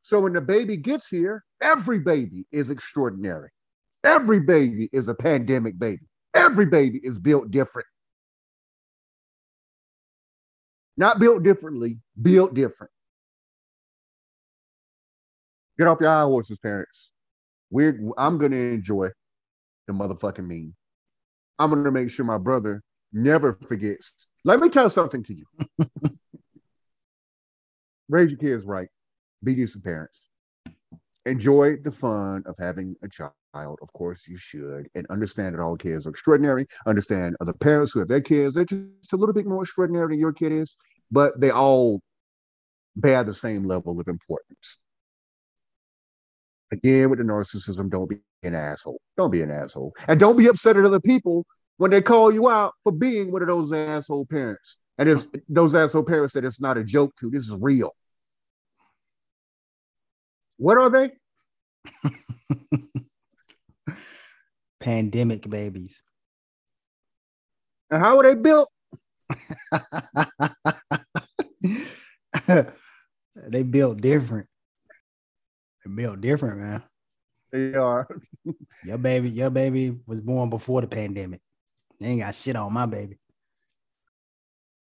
So 0.02 0.20
when 0.20 0.32
the 0.32 0.40
baby 0.40 0.76
gets 0.76 1.08
here, 1.08 1.44
every 1.60 2.00
baby 2.00 2.44
is 2.50 2.70
extraordinary. 2.70 3.50
Every 4.02 4.40
baby 4.40 4.90
is 4.92 5.06
a 5.08 5.14
pandemic 5.14 5.78
baby. 5.78 6.02
Every 6.34 6.66
baby 6.66 7.00
is 7.04 7.18
built 7.20 7.52
different. 7.52 7.86
Not 10.96 11.20
built 11.20 11.44
differently, 11.44 12.00
built 12.20 12.52
different. 12.52 12.90
Get 15.78 15.86
off 15.86 15.98
your 16.00 16.10
high 16.10 16.22
horses, 16.22 16.58
parents. 16.58 17.11
We're 17.72 17.98
I'm 18.18 18.36
gonna 18.36 18.54
enjoy 18.54 19.08
the 19.86 19.94
motherfucking 19.94 20.46
meme. 20.46 20.74
I'm 21.58 21.70
gonna 21.70 21.90
make 21.90 22.10
sure 22.10 22.24
my 22.26 22.36
brother 22.36 22.82
never 23.12 23.54
forgets. 23.66 24.12
Let 24.44 24.60
me 24.60 24.68
tell 24.68 24.90
something 24.90 25.24
to 25.24 25.34
you. 25.34 25.46
Raise 28.10 28.30
your 28.30 28.38
kids 28.38 28.66
right. 28.66 28.88
Be 29.42 29.54
decent 29.54 29.84
parents. 29.84 30.28
Enjoy 31.24 31.76
the 31.76 31.90
fun 31.90 32.42
of 32.46 32.56
having 32.58 32.94
a 33.02 33.08
child. 33.08 33.32
Of 33.54 33.92
course, 33.94 34.28
you 34.28 34.36
should, 34.36 34.88
and 34.94 35.06
understand 35.08 35.54
that 35.54 35.62
all 35.62 35.76
kids 35.76 36.06
are 36.06 36.10
extraordinary. 36.10 36.66
Understand 36.86 37.36
other 37.40 37.54
parents 37.54 37.92
who 37.92 38.00
have 38.00 38.08
their 38.08 38.20
kids, 38.20 38.54
they're 38.54 38.64
just 38.64 39.12
a 39.12 39.16
little 39.16 39.34
bit 39.34 39.46
more 39.46 39.62
extraordinary 39.62 40.08
than 40.08 40.20
your 40.20 40.32
kid 40.32 40.52
is, 40.52 40.76
but 41.10 41.40
they 41.40 41.50
all 41.50 42.02
bear 42.96 43.24
the 43.24 43.32
same 43.32 43.64
level 43.64 43.98
of 43.98 44.08
importance. 44.08 44.78
Again, 46.72 47.10
with 47.10 47.18
the 47.18 47.24
narcissism, 47.24 47.90
don't 47.90 48.08
be 48.08 48.16
an 48.42 48.54
asshole. 48.54 48.98
Don't 49.18 49.30
be 49.30 49.42
an 49.42 49.50
asshole. 49.50 49.92
And 50.08 50.18
don't 50.18 50.38
be 50.38 50.46
upset 50.46 50.78
at 50.78 50.86
other 50.86 51.00
people 51.00 51.44
when 51.76 51.90
they 51.90 52.00
call 52.00 52.32
you 52.32 52.48
out 52.48 52.72
for 52.82 52.92
being 52.92 53.30
one 53.30 53.42
of 53.42 53.48
those 53.48 53.72
asshole 53.72 54.24
parents. 54.26 54.78
And 54.96 55.06
it's 55.08 55.26
those 55.50 55.74
asshole 55.74 56.04
parents 56.04 56.32
that 56.34 56.46
it's 56.46 56.60
not 56.60 56.78
a 56.78 56.84
joke 56.84 57.14
to. 57.20 57.28
This 57.28 57.44
is 57.44 57.54
real. 57.60 57.94
What 60.56 60.78
are 60.78 60.88
they? 60.90 61.10
Pandemic 64.80 65.48
babies. 65.48 66.02
And 67.90 68.02
how 68.02 68.18
are 68.18 68.22
they 68.22 68.34
built? 68.34 68.70
they 73.48 73.62
built 73.62 74.00
different. 74.00 74.46
They 75.84 75.90
built 75.90 76.20
different, 76.20 76.60
man. 76.60 76.82
They 77.50 77.74
are. 77.74 78.08
your 78.84 78.98
baby, 78.98 79.28
your 79.28 79.50
baby 79.50 79.96
was 80.06 80.20
born 80.20 80.50
before 80.50 80.80
the 80.80 80.86
pandemic. 80.86 81.40
They 82.00 82.08
ain't 82.08 82.20
got 82.20 82.34
shit 82.34 82.56
on 82.56 82.72
my 82.72 82.86
baby. 82.86 83.18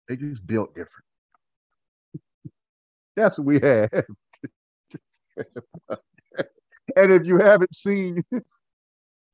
They 0.07 0.15
just 0.15 0.45
built 0.45 0.75
different. 0.75 0.89
That's 3.15 3.37
what 3.37 3.45
we 3.45 3.59
have. 3.59 3.89
and 6.95 7.11
if 7.11 7.25
you 7.25 7.37
haven't 7.39 7.75
seen 7.75 8.23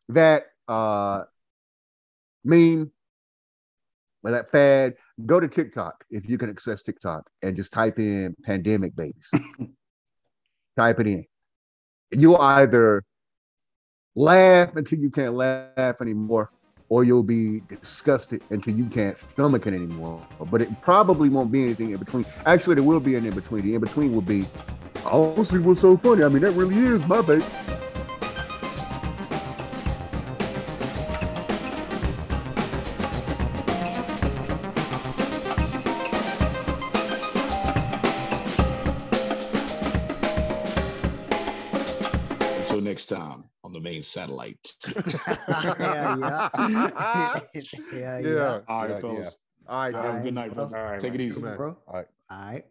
that 0.09 0.45
uh 0.67 1.23
meme 2.43 2.91
or 4.23 4.31
that 4.31 4.51
fad, 4.51 4.95
go 5.25 5.39
to 5.39 5.47
TikTok 5.47 6.03
if 6.09 6.29
you 6.29 6.37
can 6.37 6.49
access 6.49 6.83
TikTok 6.83 7.29
and 7.41 7.55
just 7.55 7.71
type 7.73 7.99
in 7.99 8.35
pandemic 8.43 8.95
babies. 8.95 9.29
type 10.77 10.99
it 10.99 11.07
in. 11.07 11.25
You'll 12.11 12.37
either 12.37 13.03
laugh 14.15 14.75
until 14.75 14.99
you 14.99 15.09
can't 15.09 15.33
laugh 15.33 16.01
anymore, 16.01 16.51
or 16.89 17.03
you'll 17.05 17.23
be 17.23 17.61
disgusted 17.69 18.43
until 18.49 18.75
you 18.75 18.85
can't 18.85 19.17
stomach 19.17 19.65
it 19.65 19.73
anymore. 19.73 20.25
But 20.51 20.61
it 20.61 20.81
probably 20.81 21.29
won't 21.29 21.51
be 21.51 21.63
anything 21.63 21.91
in 21.91 21.97
between. 21.97 22.25
Actually, 22.45 22.75
there 22.75 22.83
will 22.83 22.99
be 22.99 23.15
an 23.15 23.25
in 23.25 23.33
between. 23.33 23.63
The 23.63 23.75
in 23.75 23.81
between 23.81 24.11
will 24.11 24.21
be 24.21 24.45
honestly 25.05 25.59
what's 25.59 25.81
so 25.81 25.95
funny. 25.95 26.23
I 26.23 26.27
mean, 26.27 26.41
that 26.41 26.51
really 26.51 26.75
is 26.75 27.05
my 27.05 27.21
baby. 27.21 27.45
Satellite. 44.21 44.73
yeah, 45.83 46.17
yeah. 46.17 46.49
yeah, 47.91 48.19
yeah. 48.19 48.19
Yeah. 48.19 48.59
All 48.67 48.81
right, 48.81 48.89
Yeah, 48.89 48.99
fellas. 48.99 49.37
All 49.67 49.79
right, 49.79 49.95
Have 49.95 50.15
a 50.15 50.19
good 50.23 50.33
night, 50.33 50.53
brother. 50.55 50.97
Take 50.99 51.13
it 51.15 51.21
easy. 51.21 51.41
bro. 51.41 51.77
All 51.87 51.93
right. 51.93 52.07
All 52.29 52.51
right. 52.51 52.65